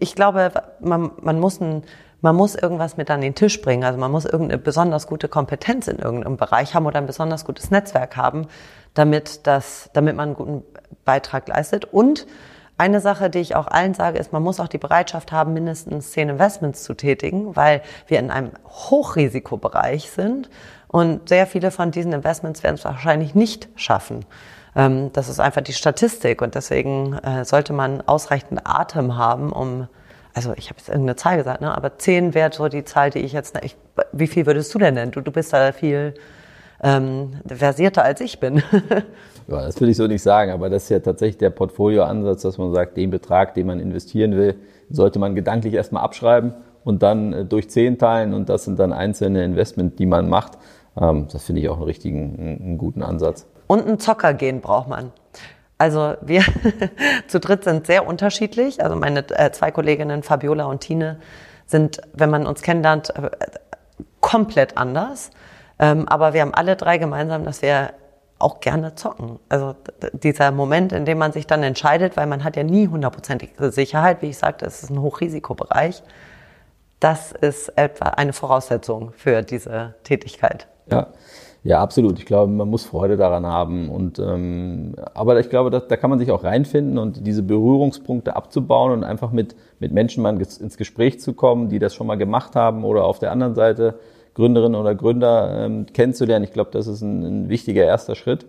ich 0.00 0.16
glaube, 0.16 0.50
man, 0.80 1.12
man 1.20 1.38
muss 1.38 1.60
ein 1.60 1.84
man 2.24 2.36
muss 2.36 2.54
irgendwas 2.54 2.96
mit 2.96 3.10
an 3.10 3.20
den 3.20 3.34
Tisch 3.34 3.60
bringen. 3.60 3.84
Also 3.84 3.98
man 3.98 4.10
muss 4.10 4.24
irgendeine 4.24 4.56
besonders 4.56 5.06
gute 5.06 5.28
Kompetenz 5.28 5.88
in 5.88 5.98
irgendeinem 5.98 6.38
Bereich 6.38 6.74
haben 6.74 6.86
oder 6.86 6.96
ein 6.96 7.06
besonders 7.06 7.44
gutes 7.44 7.70
Netzwerk 7.70 8.16
haben, 8.16 8.46
damit 8.94 9.46
das, 9.46 9.90
damit 9.92 10.16
man 10.16 10.28
einen 10.30 10.34
guten 10.34 10.62
Beitrag 11.04 11.46
leistet. 11.48 11.84
Und 11.84 12.26
eine 12.78 13.02
Sache, 13.02 13.28
die 13.28 13.40
ich 13.40 13.54
auch 13.54 13.66
allen 13.66 13.92
sage, 13.92 14.18
ist, 14.18 14.32
man 14.32 14.42
muss 14.42 14.58
auch 14.58 14.68
die 14.68 14.78
Bereitschaft 14.78 15.32
haben, 15.32 15.52
mindestens 15.52 16.12
zehn 16.12 16.30
Investments 16.30 16.82
zu 16.82 16.94
tätigen, 16.94 17.56
weil 17.56 17.82
wir 18.06 18.20
in 18.20 18.30
einem 18.30 18.52
Hochrisikobereich 18.66 20.10
sind 20.10 20.48
und 20.88 21.28
sehr 21.28 21.46
viele 21.46 21.70
von 21.70 21.90
diesen 21.90 22.14
Investments 22.14 22.62
werden 22.62 22.76
es 22.76 22.86
wahrscheinlich 22.86 23.34
nicht 23.34 23.68
schaffen. 23.76 24.24
Ähm, 24.74 25.12
das 25.12 25.28
ist 25.28 25.40
einfach 25.40 25.60
die 25.60 25.74
Statistik 25.74 26.40
und 26.40 26.54
deswegen 26.54 27.18
äh, 27.18 27.44
sollte 27.44 27.74
man 27.74 28.00
ausreichend 28.00 28.62
Atem 28.64 29.18
haben, 29.18 29.52
um 29.52 29.88
also 30.34 30.52
ich 30.56 30.68
habe 30.68 30.78
jetzt 30.78 30.88
irgendeine 30.88 31.16
Zahl 31.16 31.36
gesagt, 31.36 31.60
ne? 31.60 31.74
aber 31.74 31.96
zehn 31.98 32.34
wäre 32.34 32.52
so 32.52 32.68
die 32.68 32.84
Zahl, 32.84 33.10
die 33.10 33.20
ich 33.20 33.32
jetzt, 33.32 33.56
ich, 33.62 33.76
wie 34.12 34.26
viel 34.26 34.46
würdest 34.46 34.74
du 34.74 34.78
denn 34.78 34.94
nennen? 34.94 35.12
Du, 35.12 35.20
du 35.20 35.30
bist 35.30 35.52
da 35.52 35.72
viel 35.72 36.14
ähm, 36.82 37.34
versierter 37.46 38.04
als 38.04 38.20
ich 38.20 38.40
bin. 38.40 38.56
ja, 39.46 39.62
das 39.62 39.80
will 39.80 39.88
ich 39.88 39.96
so 39.96 40.06
nicht 40.06 40.22
sagen, 40.22 40.50
aber 40.50 40.68
das 40.68 40.84
ist 40.84 40.88
ja 40.90 40.98
tatsächlich 40.98 41.38
der 41.38 41.50
Portfolioansatz, 41.50 42.42
dass 42.42 42.58
man 42.58 42.74
sagt, 42.74 42.96
den 42.96 43.10
Betrag, 43.10 43.54
den 43.54 43.68
man 43.68 43.78
investieren 43.78 44.36
will, 44.36 44.56
sollte 44.90 45.18
man 45.18 45.34
gedanklich 45.34 45.74
erstmal 45.74 46.02
abschreiben 46.02 46.54
und 46.82 47.02
dann 47.02 47.32
äh, 47.32 47.44
durch 47.44 47.70
zehn 47.70 47.98
teilen 47.98 48.34
und 48.34 48.48
das 48.48 48.64
sind 48.64 48.78
dann 48.78 48.92
einzelne 48.92 49.44
Investment, 49.44 49.98
die 50.00 50.06
man 50.06 50.28
macht. 50.28 50.58
Ähm, 51.00 51.28
das 51.32 51.44
finde 51.44 51.60
ich 51.62 51.68
auch 51.68 51.76
einen 51.76 51.84
richtigen, 51.84 52.58
einen 52.60 52.78
guten 52.78 53.02
Ansatz. 53.02 53.46
Und 53.68 53.86
ein 53.86 53.98
Zockergehen 54.00 54.60
braucht 54.60 54.88
man. 54.88 55.12
Also 55.78 56.14
wir 56.20 56.42
zu 57.26 57.40
dritt 57.40 57.64
sind 57.64 57.86
sehr 57.86 58.06
unterschiedlich. 58.06 58.82
Also 58.82 58.96
meine 58.96 59.28
äh, 59.30 59.50
zwei 59.52 59.70
Kolleginnen 59.70 60.22
Fabiola 60.22 60.64
und 60.64 60.80
Tine 60.80 61.20
sind, 61.66 62.00
wenn 62.12 62.30
man 62.30 62.46
uns 62.46 62.62
kennenlernt, 62.62 63.10
äh, 63.16 63.30
komplett 64.20 64.76
anders. 64.76 65.30
Ähm, 65.78 66.08
aber 66.08 66.32
wir 66.32 66.42
haben 66.42 66.54
alle 66.54 66.76
drei 66.76 66.98
gemeinsam, 66.98 67.44
dass 67.44 67.62
wir 67.62 67.90
auch 68.38 68.60
gerne 68.60 68.94
zocken. 68.94 69.38
Also 69.48 69.74
dieser 70.12 70.50
Moment, 70.50 70.92
in 70.92 71.04
dem 71.04 71.18
man 71.18 71.32
sich 71.32 71.46
dann 71.46 71.62
entscheidet, 71.62 72.16
weil 72.16 72.26
man 72.26 72.44
hat 72.44 72.56
ja 72.56 72.62
nie 72.62 72.88
hundertprozentige 72.88 73.70
Sicherheit, 73.72 74.22
wie 74.22 74.30
ich 74.30 74.38
sagte, 74.38 74.66
es 74.66 74.82
ist 74.82 74.90
ein 74.90 75.00
Hochrisikobereich. 75.00 76.02
Das 77.00 77.32
ist 77.32 77.68
etwa 77.76 78.10
eine 78.10 78.32
Voraussetzung 78.32 79.12
für 79.12 79.42
diese 79.42 79.94
Tätigkeit. 80.04 80.68
Ja. 80.90 81.08
Ja, 81.66 81.80
absolut. 81.80 82.18
Ich 82.18 82.26
glaube, 82.26 82.52
man 82.52 82.68
muss 82.68 82.84
Freude 82.84 83.16
daran 83.16 83.46
haben. 83.46 83.88
Und 83.88 84.18
ähm, 84.18 84.94
aber 85.14 85.40
ich 85.40 85.48
glaube, 85.48 85.70
da, 85.70 85.80
da 85.80 85.96
kann 85.96 86.10
man 86.10 86.18
sich 86.18 86.30
auch 86.30 86.44
reinfinden 86.44 86.98
und 86.98 87.26
diese 87.26 87.42
Berührungspunkte 87.42 88.36
abzubauen 88.36 88.92
und 88.92 89.02
einfach 89.02 89.32
mit, 89.32 89.56
mit 89.80 89.90
Menschen 89.90 90.22
mal 90.22 90.38
ins 90.38 90.76
Gespräch 90.76 91.20
zu 91.20 91.32
kommen, 91.32 91.70
die 91.70 91.78
das 91.78 91.94
schon 91.94 92.06
mal 92.06 92.16
gemacht 92.16 92.54
haben 92.54 92.84
oder 92.84 93.04
auf 93.04 93.18
der 93.18 93.32
anderen 93.32 93.54
Seite 93.54 93.98
Gründerinnen 94.34 94.78
oder 94.78 94.94
Gründer 94.94 95.64
ähm, 95.64 95.86
kennenzulernen. 95.86 96.44
Ich 96.44 96.52
glaube, 96.52 96.70
das 96.70 96.86
ist 96.86 97.00
ein, 97.00 97.22
ein 97.22 97.48
wichtiger 97.48 97.84
erster 97.84 98.14
Schritt. 98.14 98.44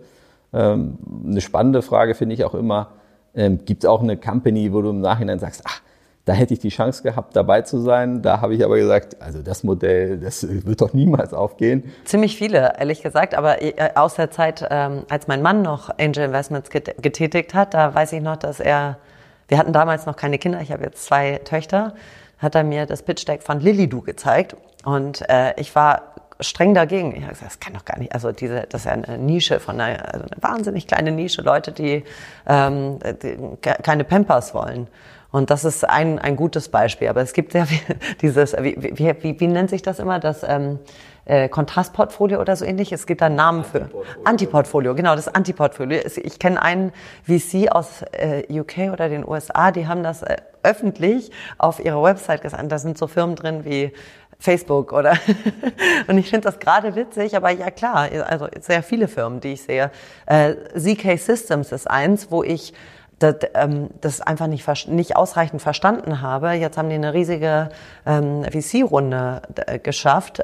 Ähm, 0.52 0.98
eine 1.26 1.40
spannende 1.40 1.80
Frage 1.80 2.14
finde 2.14 2.34
ich 2.34 2.44
auch 2.44 2.54
immer, 2.54 2.90
ähm, 3.34 3.60
gibt 3.64 3.84
es 3.84 3.88
auch 3.88 4.02
eine 4.02 4.18
Company, 4.18 4.74
wo 4.74 4.82
du 4.82 4.90
im 4.90 5.00
Nachhinein 5.00 5.38
sagst, 5.38 5.62
ach, 5.64 5.80
da 6.26 6.32
hätte 6.32 6.54
ich 6.54 6.60
die 6.60 6.70
Chance 6.70 7.04
gehabt, 7.04 7.36
dabei 7.36 7.62
zu 7.62 7.78
sein. 7.78 8.20
Da 8.20 8.40
habe 8.40 8.54
ich 8.54 8.64
aber 8.64 8.76
gesagt, 8.76 9.22
also 9.22 9.42
das 9.42 9.62
Modell, 9.62 10.18
das 10.18 10.44
wird 10.66 10.80
doch 10.80 10.92
niemals 10.92 11.32
aufgehen. 11.32 11.92
Ziemlich 12.04 12.36
viele, 12.36 12.74
ehrlich 12.78 13.00
gesagt. 13.00 13.36
Aber 13.36 13.62
äh, 13.62 13.74
aus 13.94 14.16
der 14.16 14.32
Zeit, 14.32 14.66
ähm, 14.68 15.04
als 15.08 15.28
mein 15.28 15.40
Mann 15.40 15.62
noch 15.62 15.88
Angel 15.98 16.24
Investments 16.24 16.70
getätigt 16.70 17.54
hat, 17.54 17.74
da 17.74 17.94
weiß 17.94 18.12
ich 18.12 18.22
noch, 18.22 18.36
dass 18.36 18.58
er, 18.58 18.98
wir 19.46 19.56
hatten 19.56 19.72
damals 19.72 20.04
noch 20.06 20.16
keine 20.16 20.38
Kinder, 20.38 20.60
ich 20.60 20.72
habe 20.72 20.82
jetzt 20.82 21.04
zwei 21.04 21.38
Töchter, 21.44 21.94
hat 22.38 22.56
er 22.56 22.64
mir 22.64 22.86
das 22.86 23.04
Pitch 23.04 23.26
Deck 23.26 23.44
von 23.44 23.60
Lilidu 23.60 24.02
gezeigt. 24.02 24.56
Und 24.84 25.28
äh, 25.30 25.54
ich 25.60 25.76
war 25.76 26.14
streng 26.40 26.74
dagegen. 26.74 27.14
Ich 27.14 27.22
habe 27.22 27.34
gesagt, 27.34 27.52
das 27.52 27.60
kann 27.60 27.72
doch 27.72 27.84
gar 27.84 28.00
nicht. 28.00 28.12
Also 28.12 28.32
diese, 28.32 28.66
das 28.68 28.80
ist 28.80 28.86
ja 28.86 28.92
eine 28.92 29.16
Nische 29.16 29.60
von 29.60 29.80
einer, 29.80 30.12
also 30.12 30.26
eine 30.26 30.42
wahnsinnig 30.42 30.88
kleine 30.88 31.12
Nische, 31.12 31.42
Leute, 31.42 31.70
die, 31.70 32.02
ähm, 32.48 32.98
die 33.22 33.36
keine 33.60 34.02
Pampers 34.02 34.54
wollen. 34.54 34.88
Und 35.36 35.50
das 35.50 35.66
ist 35.66 35.86
ein, 35.86 36.18
ein 36.18 36.34
gutes 36.34 36.70
Beispiel. 36.70 37.08
Aber 37.08 37.20
es 37.20 37.34
gibt 37.34 37.52
ja 37.52 37.66
dieses, 38.22 38.54
wie, 38.54 38.74
wie, 38.80 39.14
wie, 39.22 39.38
wie 39.38 39.46
nennt 39.46 39.68
sich 39.68 39.82
das 39.82 39.98
immer, 39.98 40.18
das 40.18 40.42
ähm, 40.42 40.78
äh, 41.26 41.50
Kontrastportfolio 41.50 42.40
oder 42.40 42.56
so 42.56 42.64
ähnlich. 42.64 42.90
Es 42.90 43.06
gibt 43.06 43.20
da 43.20 43.26
einen 43.26 43.34
Namen 43.34 43.62
für. 43.62 43.90
Antiportfolio, 44.24 44.94
genau, 44.94 45.14
das 45.14 45.28
Antiportfolio. 45.28 46.00
Ich 46.22 46.38
kenne 46.38 46.62
einen 46.62 46.90
VC 47.24 47.70
aus 47.70 48.00
äh, 48.12 48.44
UK 48.50 48.94
oder 48.94 49.10
den 49.10 49.28
USA, 49.28 49.72
die 49.72 49.86
haben 49.86 50.02
das 50.02 50.22
äh, 50.22 50.38
öffentlich 50.62 51.30
auf 51.58 51.84
ihrer 51.84 52.02
Website 52.02 52.40
gesagt. 52.40 52.72
Da 52.72 52.78
sind 52.78 52.96
so 52.96 53.06
Firmen 53.06 53.36
drin 53.36 53.66
wie 53.66 53.92
Facebook 54.38 54.94
oder 54.94 55.18
und 56.06 56.16
ich 56.16 56.30
finde 56.30 56.46
das 56.46 56.58
gerade 56.60 56.96
witzig, 56.96 57.36
aber 57.36 57.50
ja 57.50 57.70
klar, 57.70 58.08
also 58.26 58.48
sehr 58.58 58.82
viele 58.82 59.06
Firmen, 59.06 59.40
die 59.40 59.52
ich 59.52 59.62
sehe. 59.62 59.90
Äh, 60.24 60.54
ZK 60.74 61.18
Systems 61.18 61.72
ist 61.72 61.90
eins, 61.90 62.30
wo 62.30 62.42
ich 62.42 62.72
das, 63.18 63.36
ähm, 63.54 63.88
das 64.00 64.20
einfach 64.20 64.46
nicht, 64.46 64.88
nicht 64.88 65.16
ausreichend 65.16 65.62
verstanden 65.62 66.20
habe. 66.20 66.52
Jetzt 66.52 66.76
haben 66.76 66.88
die 66.88 66.96
eine 66.96 67.14
riesige 67.14 67.70
ähm, 68.04 68.44
VC-Runde 68.44 69.42
äh, 69.66 69.78
geschafft. 69.78 70.42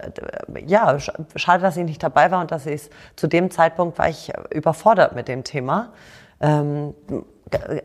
Ja, 0.67 0.99
schade, 1.37 1.63
dass 1.63 1.77
ich 1.77 1.85
nicht 1.85 2.03
dabei 2.03 2.31
war 2.31 2.41
und 2.41 2.51
dass 2.51 2.67
ich 2.67 2.89
zu 3.17 3.27
dem 3.27 3.51
Zeitpunkt 3.51 3.99
war 3.99 4.09
ich 4.09 4.33
überfordert 4.51 5.15
mit 5.15 5.29
dem 5.29 5.45
Thema. 5.45 5.93
Ähm, 6.41 6.95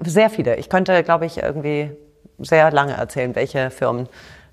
sehr 0.06 0.30
viele. 0.30 0.56
Ich 0.56 0.70
könnte, 0.70 1.04
glaube 1.04 1.26
ich, 1.26 1.44
irgendwie 1.44 1.92
sehr 2.40 2.72
lange 2.72 2.94
erzählen, 2.94 3.36
welche 3.36 3.70
Firmen 3.70 4.08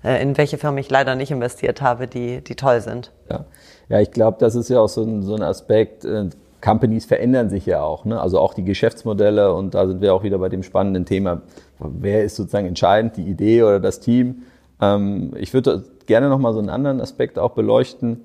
äh, 0.05 0.21
in 0.21 0.37
welche 0.37 0.57
Firmen 0.57 0.77
ich 0.77 0.89
leider 0.89 1.15
nicht 1.15 1.31
investiert 1.31 1.81
habe, 1.81 2.07
die, 2.07 2.43
die 2.43 2.55
toll 2.55 2.81
sind. 2.81 3.11
Ja, 3.29 3.45
ja 3.89 3.99
ich 3.99 4.11
glaube, 4.11 4.37
das 4.39 4.55
ist 4.55 4.69
ja 4.69 4.79
auch 4.79 4.89
so 4.89 5.03
ein, 5.03 5.23
so 5.23 5.35
ein 5.35 5.41
Aspekt. 5.41 6.05
Äh, 6.05 6.29
Companies 6.65 7.05
verändern 7.05 7.49
sich 7.49 7.67
ja 7.67 7.83
auch, 7.83 8.05
ne? 8.05 8.19
also 8.19 8.39
auch 8.39 8.55
die 8.55 8.63
Geschäftsmodelle 8.63 9.53
und 9.53 9.75
da 9.75 9.85
sind 9.85 10.01
wir 10.01 10.15
auch 10.15 10.23
wieder 10.23 10.39
bei 10.39 10.49
dem 10.49 10.63
spannenden 10.63 11.05
Thema, 11.05 11.43
wer 11.77 12.23
ist 12.23 12.35
sozusagen 12.35 12.65
entscheidend, 12.65 13.17
die 13.17 13.21
Idee 13.21 13.61
oder 13.61 13.79
das 13.79 13.99
Team. 13.99 14.41
Ähm, 14.81 15.33
ich 15.37 15.53
würde 15.53 15.83
gerne 16.07 16.27
nochmal 16.27 16.53
so 16.53 16.59
einen 16.59 16.69
anderen 16.69 17.01
Aspekt 17.01 17.37
auch 17.37 17.51
beleuchten. 17.51 18.21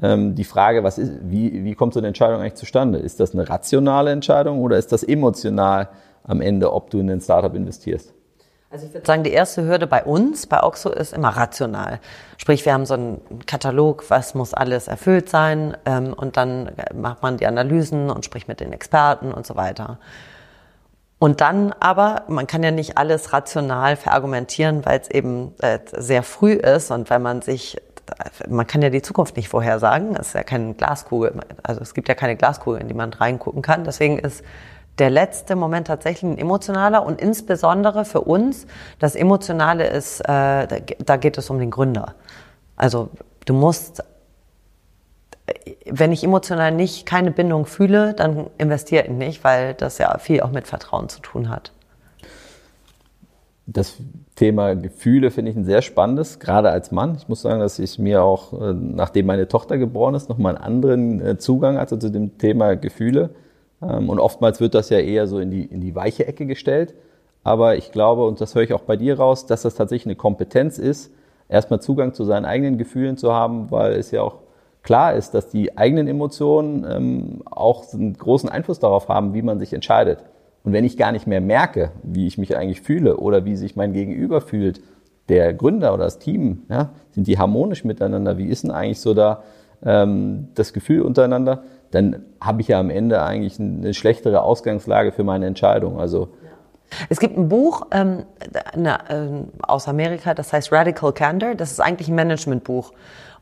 Ähm, 0.00 0.36
die 0.36 0.44
Frage, 0.44 0.84
was 0.84 0.98
ist, 0.98 1.12
wie, 1.24 1.64
wie 1.64 1.74
kommt 1.74 1.92
so 1.92 1.98
eine 1.98 2.06
Entscheidung 2.06 2.40
eigentlich 2.40 2.54
zustande? 2.54 2.98
Ist 2.98 3.18
das 3.18 3.34
eine 3.34 3.48
rationale 3.48 4.12
Entscheidung 4.12 4.60
oder 4.60 4.78
ist 4.78 4.92
das 4.92 5.02
emotional 5.02 5.88
am 6.22 6.40
Ende, 6.40 6.72
ob 6.72 6.90
du 6.90 7.00
in 7.00 7.10
ein 7.10 7.20
Startup 7.20 7.54
investierst? 7.54 8.14
Also 8.72 8.86
ich 8.86 8.94
würde 8.94 9.04
sagen, 9.04 9.24
die 9.24 9.32
erste 9.32 9.64
Hürde 9.64 9.88
bei 9.88 10.04
uns, 10.04 10.46
bei 10.46 10.62
Oxo, 10.62 10.90
ist 10.90 11.12
immer 11.12 11.30
rational. 11.30 11.98
Sprich, 12.36 12.64
wir 12.64 12.72
haben 12.72 12.86
so 12.86 12.94
einen 12.94 13.20
Katalog, 13.44 14.04
was 14.10 14.34
muss 14.36 14.54
alles 14.54 14.86
erfüllt 14.86 15.28
sein, 15.28 15.76
ähm, 15.86 16.12
und 16.12 16.36
dann 16.36 16.70
macht 16.94 17.20
man 17.20 17.36
die 17.36 17.48
Analysen 17.48 18.10
und 18.10 18.24
spricht 18.24 18.46
mit 18.46 18.60
den 18.60 18.72
Experten 18.72 19.32
und 19.32 19.44
so 19.44 19.56
weiter. 19.56 19.98
Und 21.18 21.40
dann 21.40 21.74
aber, 21.80 22.22
man 22.28 22.46
kann 22.46 22.62
ja 22.62 22.70
nicht 22.70 22.96
alles 22.96 23.32
rational 23.32 23.96
verargumentieren, 23.96 24.86
weil 24.86 25.00
es 25.00 25.10
eben 25.10 25.52
äh, 25.62 25.80
sehr 25.90 26.22
früh 26.22 26.52
ist 26.52 26.92
und 26.92 27.10
weil 27.10 27.18
man 27.18 27.42
sich, 27.42 27.76
man 28.48 28.68
kann 28.68 28.82
ja 28.82 28.90
die 28.90 29.02
Zukunft 29.02 29.36
nicht 29.36 29.48
vorhersagen. 29.48 30.14
Es 30.14 30.28
ist 30.28 30.34
ja 30.34 30.44
keine 30.44 30.74
Glaskugel, 30.74 31.40
also 31.64 31.80
es 31.80 31.92
gibt 31.92 32.08
ja 32.08 32.14
keine 32.14 32.36
Glaskugel, 32.36 32.80
in 32.80 32.86
die 32.86 32.94
man 32.94 33.12
reingucken 33.12 33.62
kann. 33.62 33.82
Deswegen 33.82 34.20
ist 34.20 34.44
der 34.98 35.10
letzte 35.10 35.56
Moment 35.56 35.86
tatsächlich 35.86 36.30
ein 36.30 36.38
emotionaler 36.38 37.04
und 37.04 37.20
insbesondere 37.20 38.04
für 38.04 38.20
uns, 38.20 38.66
das 38.98 39.14
Emotionale 39.14 39.88
ist, 39.88 40.20
äh, 40.20 40.82
da 40.98 41.16
geht 41.16 41.38
es 41.38 41.48
um 41.48 41.58
den 41.58 41.70
Gründer. 41.70 42.14
Also 42.76 43.08
du 43.46 43.54
musst, 43.54 44.02
wenn 45.86 46.12
ich 46.12 46.22
emotional 46.24 46.72
nicht 46.72 47.06
keine 47.06 47.30
Bindung 47.30 47.66
fühle, 47.66 48.14
dann 48.14 48.48
investiere 48.58 49.04
ich 49.04 49.10
nicht, 49.10 49.44
weil 49.44 49.74
das 49.74 49.98
ja 49.98 50.18
viel 50.18 50.42
auch 50.42 50.50
mit 50.50 50.66
Vertrauen 50.66 51.08
zu 51.08 51.20
tun 51.20 51.48
hat. 51.48 51.72
Das 53.66 53.96
Thema 54.34 54.74
Gefühle 54.74 55.30
finde 55.30 55.50
ich 55.50 55.56
ein 55.56 55.64
sehr 55.64 55.82
spannendes, 55.82 56.38
gerade 56.40 56.70
als 56.70 56.90
Mann. 56.90 57.14
Ich 57.16 57.28
muss 57.28 57.42
sagen, 57.42 57.60
dass 57.60 57.78
ich 57.78 57.98
mir 57.98 58.22
auch, 58.22 58.52
äh, 58.52 58.72
nachdem 58.72 59.26
meine 59.26 59.48
Tochter 59.48 59.78
geboren 59.78 60.14
ist, 60.14 60.28
nochmal 60.28 60.56
einen 60.56 60.64
anderen 60.64 61.20
äh, 61.20 61.38
Zugang 61.38 61.78
hatte 61.78 61.98
zu 61.98 62.10
dem 62.10 62.38
Thema 62.38 62.74
Gefühle. 62.74 63.30
Ähm, 63.82 64.08
und 64.08 64.18
oftmals 64.18 64.60
wird 64.60 64.74
das 64.74 64.90
ja 64.90 64.98
eher 64.98 65.26
so 65.26 65.38
in 65.38 65.50
die, 65.50 65.64
in 65.64 65.80
die 65.80 65.94
weiche 65.94 66.26
Ecke 66.26 66.46
gestellt. 66.46 66.94
Aber 67.42 67.76
ich 67.76 67.92
glaube, 67.92 68.26
und 68.26 68.40
das 68.40 68.54
höre 68.54 68.62
ich 68.62 68.72
auch 68.72 68.82
bei 68.82 68.96
dir 68.96 69.18
raus, 69.18 69.46
dass 69.46 69.62
das 69.62 69.74
tatsächlich 69.74 70.06
eine 70.06 70.16
Kompetenz 70.16 70.78
ist, 70.78 71.10
erstmal 71.48 71.80
Zugang 71.80 72.12
zu 72.12 72.24
seinen 72.24 72.44
eigenen 72.44 72.78
Gefühlen 72.78 73.16
zu 73.16 73.32
haben, 73.32 73.70
weil 73.70 73.92
es 73.92 74.10
ja 74.10 74.22
auch 74.22 74.36
klar 74.82 75.14
ist, 75.14 75.32
dass 75.34 75.48
die 75.48 75.76
eigenen 75.76 76.06
Emotionen 76.06 76.86
ähm, 76.88 77.42
auch 77.50 77.92
einen 77.92 78.14
großen 78.14 78.48
Einfluss 78.48 78.78
darauf 78.78 79.08
haben, 79.08 79.34
wie 79.34 79.42
man 79.42 79.58
sich 79.58 79.72
entscheidet. 79.72 80.24
Und 80.62 80.72
wenn 80.72 80.84
ich 80.84 80.96
gar 80.96 81.12
nicht 81.12 81.26
mehr 81.26 81.40
merke, 81.40 81.90
wie 82.02 82.26
ich 82.26 82.36
mich 82.36 82.56
eigentlich 82.56 82.82
fühle 82.82 83.16
oder 83.16 83.44
wie 83.44 83.56
sich 83.56 83.76
mein 83.76 83.92
Gegenüber 83.92 84.40
fühlt, 84.40 84.82
der 85.28 85.54
Gründer 85.54 85.94
oder 85.94 86.04
das 86.04 86.18
Team, 86.18 86.62
ja, 86.68 86.90
sind 87.12 87.26
die 87.26 87.38
harmonisch 87.38 87.84
miteinander? 87.84 88.36
Wie 88.36 88.46
ist 88.46 88.64
denn 88.64 88.70
eigentlich 88.70 89.00
so 89.00 89.14
da 89.14 89.42
ähm, 89.82 90.48
das 90.54 90.72
Gefühl 90.72 91.02
untereinander? 91.02 91.62
Dann 91.90 92.24
habe 92.40 92.60
ich 92.60 92.68
ja 92.68 92.78
am 92.78 92.90
Ende 92.90 93.22
eigentlich 93.22 93.58
eine 93.58 93.94
schlechtere 93.94 94.42
Ausgangslage 94.42 95.12
für 95.12 95.24
meine 95.24 95.46
Entscheidung. 95.46 96.00
Also 96.00 96.28
es 97.08 97.20
gibt 97.20 97.36
ein 97.36 97.48
Buch 97.48 97.86
ähm, 97.92 98.24
eine, 98.72 98.98
äh, 99.08 99.62
aus 99.62 99.88
Amerika, 99.88 100.34
das 100.34 100.52
heißt 100.52 100.72
Radical 100.72 101.12
Candor. 101.12 101.54
Das 101.54 101.70
ist 101.70 101.80
eigentlich 101.80 102.08
ein 102.08 102.14
Managementbuch. 102.14 102.92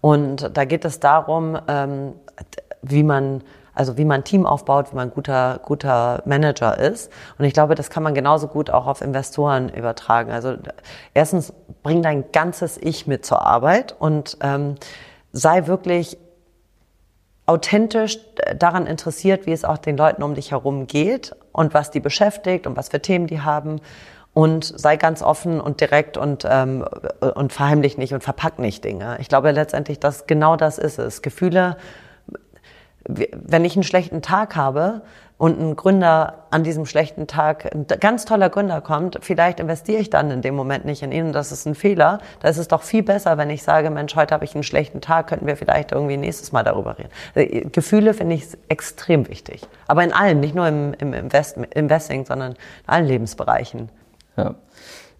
Und 0.00 0.50
da 0.54 0.64
geht 0.64 0.84
es 0.84 1.00
darum, 1.00 1.58
ähm, 1.66 2.12
wie 2.82 3.02
man 3.02 3.42
also 3.74 3.96
wie 3.96 4.04
man 4.04 4.22
ein 4.22 4.24
Team 4.24 4.44
aufbaut, 4.44 4.90
wie 4.90 4.96
man 4.96 5.08
ein 5.08 5.14
guter, 5.14 5.60
guter 5.64 6.20
Manager 6.24 6.76
ist. 6.76 7.12
Und 7.38 7.44
ich 7.44 7.52
glaube, 7.52 7.76
das 7.76 7.90
kann 7.90 8.02
man 8.02 8.12
genauso 8.12 8.48
gut 8.48 8.70
auch 8.70 8.88
auf 8.88 9.00
Investoren 9.02 9.68
übertragen. 9.68 10.32
Also 10.32 10.56
erstens, 11.14 11.52
bring 11.84 12.02
dein 12.02 12.32
ganzes 12.32 12.76
Ich 12.76 13.06
mit 13.06 13.24
zur 13.24 13.40
Arbeit 13.40 13.94
und 13.96 14.36
ähm, 14.40 14.74
sei 15.30 15.68
wirklich 15.68 16.18
authentisch 17.48 18.18
daran 18.56 18.86
interessiert, 18.86 19.46
wie 19.46 19.52
es 19.52 19.64
auch 19.64 19.78
den 19.78 19.96
Leuten 19.96 20.22
um 20.22 20.34
dich 20.34 20.50
herum 20.50 20.86
geht 20.86 21.34
und 21.52 21.72
was 21.74 21.90
die 21.90 22.00
beschäftigt 22.00 22.66
und 22.66 22.76
was 22.76 22.90
für 22.90 23.00
Themen 23.00 23.26
die 23.26 23.40
haben. 23.40 23.80
Und 24.34 24.64
sei 24.64 24.96
ganz 24.96 25.22
offen 25.22 25.60
und 25.60 25.80
direkt 25.80 26.16
und, 26.16 26.46
ähm, 26.48 26.84
und 27.34 27.52
verheimlich 27.52 27.98
nicht 27.98 28.12
und 28.12 28.22
verpack 28.22 28.58
nicht 28.58 28.84
Dinge. 28.84 29.16
Ich 29.20 29.28
glaube 29.28 29.50
letztendlich, 29.50 29.98
dass 29.98 30.26
genau 30.26 30.56
das 30.56 30.78
ist 30.78 30.98
es. 30.98 31.22
Gefühle, 31.22 31.76
wenn 33.06 33.64
ich 33.64 33.76
einen 33.76 33.84
schlechten 33.84 34.22
Tag 34.22 34.56
habe, 34.56 35.02
und 35.38 35.60
ein 35.60 35.76
Gründer 35.76 36.46
an 36.50 36.64
diesem 36.64 36.84
schlechten 36.84 37.28
Tag, 37.28 37.72
ein 37.72 37.86
ganz 38.00 38.24
toller 38.24 38.50
Gründer 38.50 38.80
kommt, 38.80 39.18
vielleicht 39.22 39.60
investiere 39.60 40.00
ich 40.00 40.10
dann 40.10 40.32
in 40.32 40.42
dem 40.42 40.56
Moment 40.56 40.84
nicht 40.84 41.02
in 41.02 41.12
ihn 41.12 41.26
und 41.26 41.32
das 41.32 41.52
ist 41.52 41.64
ein 41.64 41.76
Fehler. 41.76 42.18
Da 42.40 42.48
ist 42.48 42.58
es 42.58 42.66
doch 42.66 42.82
viel 42.82 43.04
besser, 43.04 43.38
wenn 43.38 43.48
ich 43.48 43.62
sage, 43.62 43.90
Mensch, 43.90 44.16
heute 44.16 44.34
habe 44.34 44.44
ich 44.44 44.54
einen 44.54 44.64
schlechten 44.64 45.00
Tag, 45.00 45.28
könnten 45.28 45.46
wir 45.46 45.56
vielleicht 45.56 45.92
irgendwie 45.92 46.16
nächstes 46.16 46.50
Mal 46.50 46.64
darüber 46.64 46.98
reden. 46.98 47.10
Äh, 47.34 47.60
Gefühle 47.70 48.14
finde 48.14 48.34
ich 48.34 48.48
extrem 48.68 49.28
wichtig. 49.28 49.62
Aber 49.86 50.02
in 50.02 50.12
allen, 50.12 50.40
nicht 50.40 50.56
nur 50.56 50.66
im, 50.66 50.92
im 50.98 51.14
Invest, 51.14 51.56
Investing, 51.56 52.26
sondern 52.26 52.52
in 52.52 52.58
allen 52.86 53.06
Lebensbereichen. 53.06 53.90
Ja. 54.36 54.56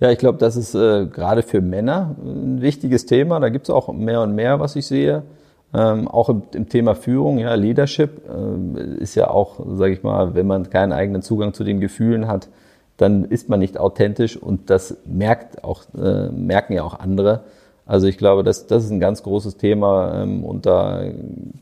Ja, 0.01 0.13
ich 0.13 0.19
glaube, 0.19 0.39
das 0.39 0.55
ist 0.55 0.77
äh, 0.77 1.07
gerade 1.07 1.43
für 1.43 1.61
Männer 1.61 2.15
ein 2.23 2.61
wichtiges 2.61 3.07
Thema. 3.07 3.41
Da 3.41 3.49
gibt 3.49 3.69
es 3.69 3.75
auch 3.75 3.93
mehr 3.93 4.21
und 4.21 4.33
mehr, 4.33 4.61
was 4.61 4.77
ich 4.77 4.87
sehe. 4.87 5.25
Ähm, 5.75 6.09
auch 6.09 6.31
im, 6.31 6.43
im, 6.55 6.69
Thema 6.69 6.95
Führung, 6.95 7.39
ja, 7.39 7.55
Leadership 7.55 8.23
äh, 8.27 9.03
ist 9.03 9.15
ja 9.15 9.29
auch, 9.29 9.61
sage 9.75 9.93
ich 9.93 10.03
mal, 10.03 10.35
wenn 10.35 10.47
man 10.47 10.71
keinen 10.71 10.93
eigenen 10.93 11.21
Zugang 11.21 11.53
zu 11.53 11.63
den 11.63 11.79
Gefühlen 11.81 12.27
hat, 12.27 12.49
dann 12.97 13.25
ist 13.25 13.49
man 13.49 13.61
nicht 13.61 13.79
authentisch 13.79 14.37
und 14.37 14.71
das 14.71 14.97
merkt 15.05 15.63
auch, 15.65 15.83
äh, 15.95 16.31
merken 16.31 16.73
ja 16.73 16.85
auch 16.85 16.99
andere. 16.99 17.43
Also 17.85 18.07
ich 18.07 18.17
glaube, 18.17 18.45
das, 18.45 18.67
das 18.67 18.85
ist 18.85 18.91
ein 18.91 19.01
ganz 19.01 19.23
großes 19.23 19.57
Thema 19.59 20.23
ähm, 20.23 20.43
und 20.43 20.65
da 20.65 21.03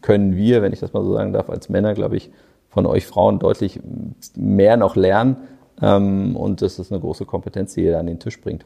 können 0.02 0.36
wir, 0.36 0.62
wenn 0.62 0.72
ich 0.72 0.80
das 0.80 0.92
mal 0.92 1.04
so 1.04 1.12
sagen 1.12 1.32
darf, 1.32 1.50
als 1.50 1.68
Männer, 1.68 1.94
glaube 1.94 2.16
ich, 2.16 2.30
von 2.68 2.86
euch 2.86 3.06
Frauen 3.06 3.38
deutlich 3.38 3.80
mehr 4.36 4.76
noch 4.76 4.94
lernen 4.94 5.36
ähm, 5.82 6.36
und 6.36 6.62
das 6.62 6.78
ist 6.78 6.92
eine 6.92 7.00
große 7.00 7.26
Kompetenz, 7.26 7.74
die 7.74 7.84
ihr 7.84 7.98
an 7.98 8.06
den 8.06 8.20
Tisch 8.20 8.40
bringt. 8.40 8.64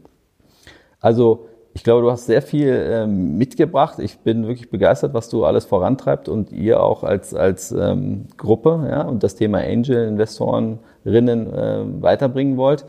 Also 1.01 1.47
ich 1.73 1.85
glaube, 1.85 2.03
du 2.03 2.11
hast 2.11 2.27
sehr 2.27 2.43
viel 2.43 2.69
ähm, 2.69 3.39
mitgebracht. 3.39 3.99
Ich 3.99 4.19
bin 4.19 4.47
wirklich 4.47 4.71
begeistert, 4.71 5.15
was 5.15 5.29
du 5.29 5.45
alles 5.45 5.65
vorantreibt 5.65 6.29
und 6.29 6.51
ihr 6.51 6.83
auch 6.83 7.05
als, 7.05 7.35
als 7.35 7.71
ähm, 7.73 8.27
Gruppe 8.37 8.89
ja, 8.91 9.03
und 9.03 9.23
das 9.23 9.37
Thema 9.37 9.59
Angel-Investorinnen 9.59 10.79
äh, 11.07 12.03
weiterbringen 12.03 12.57
wollt. 12.57 12.85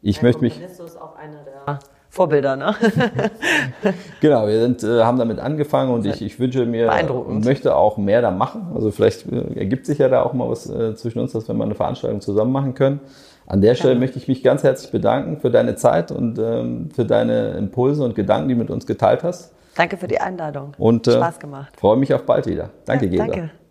Ich 0.00 0.16
ja, 0.16 0.22
möchte 0.22 0.40
mich. 0.40 0.60
ist 0.60 1.00
auch 1.00 1.16
einer 1.16 1.44
der 1.44 1.78
Vorbilder, 2.12 2.56
ne? 2.56 2.74
genau, 4.20 4.46
wir 4.46 4.60
sind, 4.60 4.82
äh, 4.82 5.02
haben 5.02 5.18
damit 5.18 5.38
angefangen 5.38 5.94
und 5.94 6.04
ich, 6.04 6.20
ich 6.20 6.38
wünsche 6.38 6.66
mir 6.66 6.92
und 7.26 7.42
möchte 7.42 7.74
auch 7.74 7.96
mehr 7.96 8.20
da 8.20 8.30
machen. 8.30 8.72
Also 8.74 8.90
vielleicht 8.90 9.26
äh, 9.32 9.58
ergibt 9.58 9.86
sich 9.86 9.96
ja 9.96 10.10
da 10.10 10.22
auch 10.22 10.34
mal 10.34 10.46
was 10.50 10.68
äh, 10.68 10.94
zwischen 10.94 11.20
uns, 11.20 11.32
dass 11.32 11.48
wir 11.48 11.54
mal 11.54 11.64
eine 11.64 11.74
Veranstaltung 11.74 12.20
zusammen 12.20 12.52
machen 12.52 12.74
können. 12.74 13.00
An 13.46 13.60
der 13.60 13.74
Stelle 13.74 13.96
möchte 13.96 14.18
ich 14.18 14.28
mich 14.28 14.42
ganz 14.42 14.62
herzlich 14.62 14.90
bedanken 14.90 15.38
für 15.40 15.50
deine 15.50 15.74
Zeit 15.74 16.10
und 16.10 16.38
ähm, 16.38 16.90
für 16.94 17.04
deine 17.04 17.50
Impulse 17.52 18.04
und 18.04 18.14
Gedanken, 18.14 18.48
die 18.48 18.54
du 18.54 18.60
mit 18.60 18.70
uns 18.70 18.86
geteilt 18.86 19.22
hast. 19.22 19.52
Danke 19.74 19.96
für 19.96 20.08
die 20.08 20.20
Einladung. 20.20 20.74
Und 20.78 21.06
äh, 21.08 21.12
Spaß 21.12 21.38
gemacht. 21.38 21.74
Freue 21.78 21.96
mich 21.96 22.12
auf 22.12 22.24
bald 22.24 22.46
wieder. 22.46 22.70
Danke, 22.84 23.06
ja, 23.06 23.10
Gesa. 23.10 23.26
Danke. 23.26 23.61